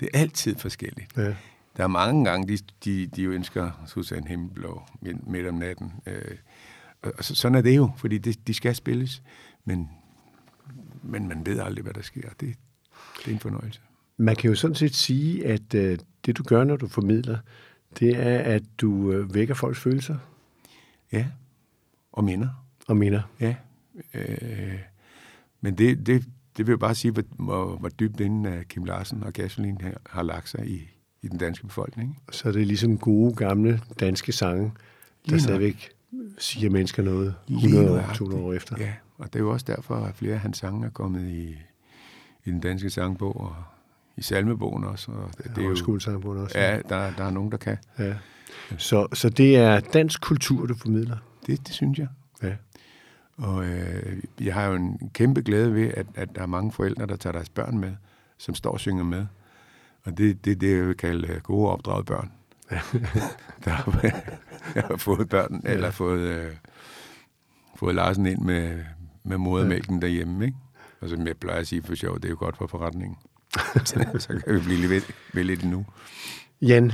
Det 0.00 0.08
er 0.14 0.18
altid 0.18 0.56
forskelligt. 0.56 1.16
Ja. 1.16 1.34
Der 1.76 1.84
er 1.84 1.86
mange 1.86 2.24
gange, 2.24 2.48
de, 2.48 2.58
de, 2.84 3.06
de 3.06 3.22
ønsker 3.22 3.70
Susanne 3.86 4.28
Himmelblå 4.28 4.82
midt, 5.00 5.26
midt 5.26 5.46
om 5.46 5.54
natten. 5.54 5.92
Øh, 6.06 6.36
og 7.02 7.12
og 7.18 7.24
så, 7.24 7.34
sådan 7.34 7.58
er 7.58 7.62
det 7.62 7.76
jo, 7.76 7.90
fordi 7.96 8.18
det, 8.18 8.46
de 8.46 8.54
skal 8.54 8.74
spilles. 8.74 9.22
Men, 9.64 9.90
men 11.02 11.28
man 11.28 11.46
ved 11.46 11.60
aldrig, 11.60 11.82
hvad 11.82 11.94
der 11.94 12.02
sker. 12.02 12.28
Det, 12.40 12.54
det 13.18 13.26
er 13.26 13.32
en 13.32 13.38
fornøjelse. 13.38 13.80
Man 14.16 14.36
kan 14.36 14.50
jo 14.50 14.56
sådan 14.56 14.74
set 14.74 14.94
sige, 14.94 15.46
at 15.46 15.74
øh, 15.74 15.98
det 16.26 16.36
du 16.38 16.42
gør, 16.42 16.64
når 16.64 16.76
du 16.76 16.86
formidler, 16.88 17.38
det 17.98 18.16
er, 18.16 18.38
at 18.38 18.62
du 18.78 19.12
øh, 19.12 19.34
vækker 19.34 19.54
folks 19.54 19.80
følelser 19.80 20.16
Ja, 21.12 21.26
og 22.12 22.24
minder. 22.24 22.48
og 22.86 22.96
minder. 22.96 23.22
Ja. 23.40 23.54
Øh, 24.14 24.78
men 25.60 25.78
det, 25.78 26.06
det, 26.06 26.24
det 26.56 26.66
vil 26.66 26.72
jo 26.72 26.76
bare 26.78 26.94
sige, 26.94 27.12
hvor, 27.12 27.22
hvor, 27.30 27.76
hvor 27.76 27.88
dybt 27.88 28.20
inden 28.20 28.46
uh, 28.46 28.62
Kim 28.62 28.84
Larsen 28.84 29.22
og 29.22 29.32
Gasolin 29.32 29.80
har, 29.80 30.00
har 30.06 30.22
lagt 30.22 30.48
sig 30.48 30.66
i, 30.66 30.90
i 31.22 31.28
den 31.28 31.38
danske 31.38 31.66
befolkning. 31.66 32.18
Så 32.32 32.52
det 32.52 32.62
er 32.62 32.66
ligesom 32.66 32.98
gode, 32.98 33.34
gamle 33.34 33.80
danske 34.00 34.32
sange, 34.32 34.62
der 34.64 35.30
Lige 35.30 35.40
stadigvæk 35.40 35.90
siger 36.38 36.70
mennesker 36.70 37.02
noget 37.02 37.34
Lige 37.46 37.56
100 37.56 37.90
år, 37.90 37.94
nøjagtigt. 37.94 38.18
200 38.18 38.44
år 38.44 38.52
efter. 38.52 38.76
Ja, 38.78 38.92
og 39.18 39.32
det 39.32 39.38
er 39.38 39.42
jo 39.42 39.50
også 39.52 39.66
derfor, 39.68 39.94
at 39.94 40.14
flere 40.14 40.34
af 40.34 40.40
hans 40.40 40.58
sange 40.58 40.86
er 40.86 40.90
kommet 40.90 41.28
i, 41.28 41.56
i 42.44 42.50
den 42.50 42.60
danske 42.60 42.90
sangbog 42.90 43.40
og 43.40 43.54
i 44.16 44.22
salmebogen 44.22 44.84
også. 44.84 45.12
Og 45.12 45.30
det, 45.36 45.44
det 45.44 45.58
er 45.58 45.62
jo, 45.62 45.68
Højskolesangbogen 45.68 46.38
også. 46.38 46.58
ja, 46.58 46.78
der, 46.88 47.12
der 47.18 47.24
er 47.24 47.30
nogen, 47.30 47.50
der 47.50 47.56
kan. 47.56 47.76
ja. 47.98 48.14
Så, 48.78 49.08
så 49.12 49.28
det 49.28 49.56
er 49.56 49.80
dansk 49.80 50.20
kultur, 50.20 50.66
du 50.66 50.74
formidler. 50.74 51.16
Det, 51.46 51.66
det 51.66 51.74
synes 51.74 51.98
jeg. 51.98 52.08
Ja. 52.42 52.54
Og 53.36 53.64
øh, 53.64 54.22
jeg 54.40 54.54
har 54.54 54.66
jo 54.66 54.74
en 54.74 55.10
kæmpe 55.14 55.42
glæde 55.42 55.74
ved, 55.74 55.90
at, 55.94 56.06
at 56.14 56.28
der 56.34 56.42
er 56.42 56.46
mange 56.46 56.72
forældre, 56.72 57.06
der 57.06 57.16
tager 57.16 57.32
deres 57.32 57.48
børn 57.48 57.78
med, 57.78 57.92
som 58.38 58.54
står 58.54 58.70
og 58.70 58.80
synger 58.80 59.04
med. 59.04 59.26
Og 60.04 60.18
det 60.18 60.30
er 60.30 60.34
det, 60.34 60.60
det, 60.60 60.76
jeg 60.76 60.86
vil 60.86 60.96
kalde 60.96 61.28
øh, 61.28 61.40
gode 61.40 61.70
opdraget 61.70 62.06
børn. 62.06 62.32
der 63.64 63.70
har, 63.70 64.00
jeg 64.74 64.82
har 64.82 64.96
fået 64.96 65.28
børn, 65.28 65.60
ja. 65.64 65.72
eller 65.72 65.90
fået, 65.90 66.20
øh, 66.20 66.52
fået 67.76 67.94
Larsen 67.94 68.26
ind 68.26 68.40
med, 68.40 68.84
med 69.24 69.38
modermælken 69.38 69.94
ja. 69.94 70.00
derhjemme. 70.06 70.44
Ikke? 70.44 70.56
Og 71.00 71.08
som 71.08 71.26
jeg 71.26 71.36
plejer 71.36 71.60
at 71.60 71.66
sige 71.66 71.82
for 71.82 71.94
sjov, 71.94 72.16
det 72.16 72.24
er 72.24 72.28
jo 72.28 72.36
godt 72.38 72.56
for 72.56 72.66
forretningen. 72.66 73.16
så 74.18 74.40
kan 74.46 74.54
vi 74.54 74.60
blive 74.60 74.80
lidt 74.88 75.10
ved, 75.34 75.44
lidt 75.44 75.64
nu. 75.64 75.86
Jan 76.62 76.92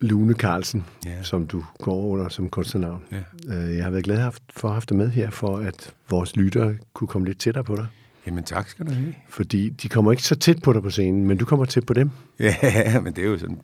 Lune 0.00 0.34
Carlsen, 0.34 0.84
Ja. 1.06 1.22
som 1.22 1.46
du 1.46 1.64
går 1.78 2.06
under 2.06 2.28
som 2.28 2.48
kunstnernavn. 2.48 3.02
Ja. 3.12 3.54
Øh, 3.56 3.76
Jeg 3.76 3.84
har 3.84 3.90
været 3.90 4.04
glad 4.04 4.16
for 4.56 4.68
at 4.68 4.72
have 4.72 4.74
haft 4.74 4.88
dig 4.88 4.96
med 4.96 5.08
her, 5.10 5.30
for 5.30 5.56
at 5.58 5.94
vores 6.10 6.36
lyttere 6.36 6.74
kunne 6.92 7.08
komme 7.08 7.26
lidt 7.28 7.38
tættere 7.40 7.64
på 7.64 7.76
dig. 7.76 7.86
Jamen 8.26 8.44
tak 8.44 8.68
skal 8.68 8.86
du 8.86 8.92
have. 8.92 9.14
Fordi 9.28 9.68
de 9.68 9.88
kommer 9.88 10.10
ikke 10.12 10.22
så 10.22 10.36
tæt 10.36 10.62
på 10.62 10.72
dig 10.72 10.82
på 10.82 10.90
scenen, 10.90 11.26
men 11.26 11.36
du 11.36 11.44
kommer 11.44 11.64
tæt 11.64 11.86
på 11.86 11.94
dem. 11.94 12.10
Ja, 12.38 12.54
men 13.04 13.12
det 13.12 13.24
er 13.24 13.28
jo 13.28 13.38
sådan 13.38 13.60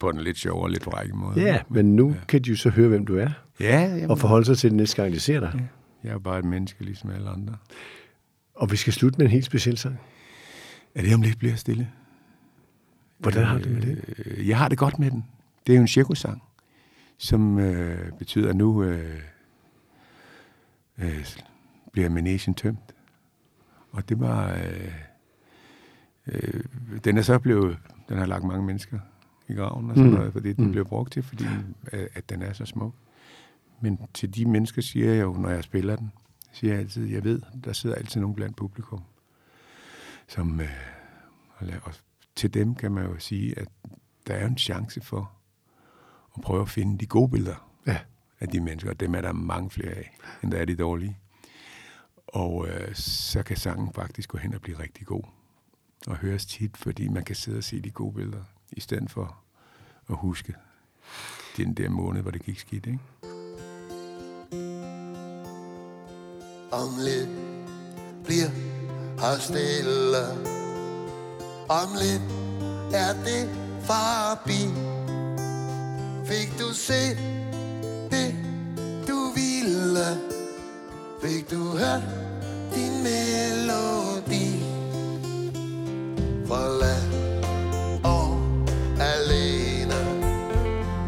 på 0.00 0.08
en 0.10 0.20
lidt 0.20 0.38
sjovere, 0.38 0.70
lidt 0.70 0.84
frække 0.84 1.16
måde. 1.16 1.40
Ja, 1.40 1.60
men 1.68 1.96
nu 1.96 2.16
kan 2.28 2.42
de 2.42 2.50
jo 2.50 2.56
så 2.56 2.70
høre, 2.70 2.88
hvem 2.88 3.06
du 3.06 3.18
er, 3.18 3.28
Ja, 3.60 3.80
jamen, 3.80 4.10
og 4.10 4.18
forholde 4.18 4.44
sig 4.46 4.58
til 4.58 4.70
det 4.70 4.76
næste 4.76 5.02
gang, 5.02 5.14
de 5.14 5.20
ser 5.20 5.40
dig. 5.40 5.68
jeg 6.04 6.12
er 6.12 6.18
bare 6.18 6.38
et 6.38 6.44
menneske, 6.44 6.84
ligesom 6.84 7.10
alle 7.10 7.28
andre. 7.30 7.54
Og 8.54 8.70
vi 8.70 8.76
skal 8.76 8.92
slutte 8.92 9.18
med 9.18 9.26
en 9.26 9.32
helt 9.32 9.44
speciel 9.44 9.78
sang. 9.78 10.00
Er 10.98 11.02
det 11.02 11.14
om 11.14 11.22
lidt 11.22 11.38
bliver 11.38 11.54
stille? 11.56 11.90
Hvordan 13.18 13.44
har 13.44 13.58
du 13.58 13.64
det 13.64 13.72
med 13.72 13.82
det? 13.82 14.04
Øh, 14.18 14.48
Jeg 14.48 14.58
har 14.58 14.68
det 14.68 14.78
godt 14.78 14.98
med 14.98 15.10
den. 15.10 15.24
Det 15.66 15.72
er 15.72 15.76
jo 15.76 15.82
en 15.82 15.88
cirkussang, 15.88 16.42
som 17.18 17.58
øh, 17.58 18.12
betyder, 18.12 18.50
at 18.50 18.56
nu 18.56 18.82
øh, 18.82 19.20
øh, 20.98 21.26
bliver 21.92 22.08
managen 22.08 22.54
tømt. 22.54 22.94
Og 23.92 24.08
det 24.08 24.20
var... 24.20 24.52
Øh, 24.54 24.92
øh, 26.26 26.60
den 27.04 27.18
er 27.18 27.22
så 27.22 27.38
blevet... 27.38 27.78
Den 28.08 28.18
har 28.18 28.26
lagt 28.26 28.44
mange 28.44 28.62
mennesker 28.66 28.98
i 29.48 29.52
graven 29.54 29.90
og 29.90 29.96
sådan 29.96 30.10
Mm. 30.10 30.16
noget, 30.16 30.32
fordi 30.32 30.52
den 30.52 30.64
mm. 30.64 30.72
blev 30.72 30.84
brugt 30.84 31.12
til, 31.12 31.22
fordi 31.22 31.44
øh, 31.92 32.06
at 32.14 32.30
den 32.30 32.42
er 32.42 32.52
så 32.52 32.64
smuk. 32.64 32.94
Men 33.80 33.98
til 34.14 34.34
de 34.34 34.44
mennesker 34.46 34.82
siger 34.82 35.12
jeg 35.12 35.22
jo, 35.22 35.32
når 35.32 35.48
jeg 35.48 35.64
spiller 35.64 35.96
den, 35.96 36.12
siger 36.52 36.72
jeg 36.72 36.80
altid, 36.80 37.06
jeg 37.06 37.24
ved, 37.24 37.42
der 37.64 37.72
sidder 37.72 37.96
altid 37.96 38.20
nogen 38.20 38.34
blandt 38.36 38.56
publikum, 38.56 39.02
som... 40.28 40.60
Øh, 40.60 40.68
og, 41.82 41.94
til 42.36 42.54
dem 42.54 42.74
kan 42.74 42.92
man 42.92 43.04
jo 43.04 43.18
sige, 43.18 43.58
at 43.58 43.68
der 44.26 44.34
er 44.34 44.46
en 44.46 44.58
chance 44.58 45.00
for 45.00 45.32
at 46.36 46.42
prøve 46.42 46.62
at 46.62 46.68
finde 46.68 46.98
de 46.98 47.06
gode 47.06 47.28
billeder 47.30 47.70
Ja. 47.86 47.98
af 48.40 48.48
de 48.48 48.60
mennesker, 48.60 48.90
og 48.90 49.00
dem 49.00 49.14
er 49.14 49.20
der 49.20 49.32
mange 49.32 49.70
flere 49.70 49.92
af, 49.92 50.16
end 50.42 50.50
der 50.52 50.58
er 50.58 50.64
de 50.64 50.76
dårlige. 50.76 51.18
Og 52.26 52.68
øh, 52.68 52.94
så 52.94 53.42
kan 53.42 53.56
sangen 53.56 53.92
faktisk 53.92 54.28
gå 54.28 54.38
hen 54.38 54.54
og 54.54 54.60
blive 54.60 54.78
rigtig 54.78 55.06
god 55.06 55.22
og 56.06 56.16
høres 56.16 56.46
tit, 56.46 56.76
fordi 56.76 57.08
man 57.08 57.24
kan 57.24 57.36
sidde 57.36 57.58
og 57.58 57.64
se 57.64 57.80
de 57.80 57.90
gode 57.90 58.14
billeder, 58.14 58.44
i 58.72 58.80
stedet 58.80 59.10
for 59.10 59.38
at 60.10 60.16
huske 60.16 60.54
den 61.56 61.74
der 61.74 61.88
måned, 61.88 62.22
hvor 62.22 62.30
det 62.30 62.42
gik 62.42 62.58
skidt, 62.58 62.86
ikke? 62.86 62.98
Om 66.72 66.88
lidt 67.04 67.28
bliver 68.24 68.77
her 69.20 69.38
stille. 69.38 70.24
Om 71.68 71.88
lidt 72.00 72.22
er 72.94 73.12
det 73.24 73.48
forbi. 73.84 74.68
Fik 76.24 76.58
du 76.58 76.74
set 76.74 77.18
det 78.10 78.34
du 79.08 79.30
ville? 79.34 80.06
Fik 81.22 81.50
du 81.50 81.76
hørt 81.76 82.02
din 82.74 83.02
melodi? 83.02 84.64
Forlad 86.46 87.02
og 88.04 88.40
alene. 89.00 89.98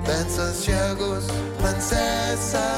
Danser 0.06 0.52
cirkus, 0.52 1.26
prinsesser. 1.58 2.69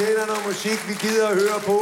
Tænder 0.00 0.26
noget 0.26 0.46
musik, 0.46 0.88
vi 0.88 0.94
gider 0.94 1.28
at 1.28 1.34
høre 1.34 1.60
på. 1.66 1.78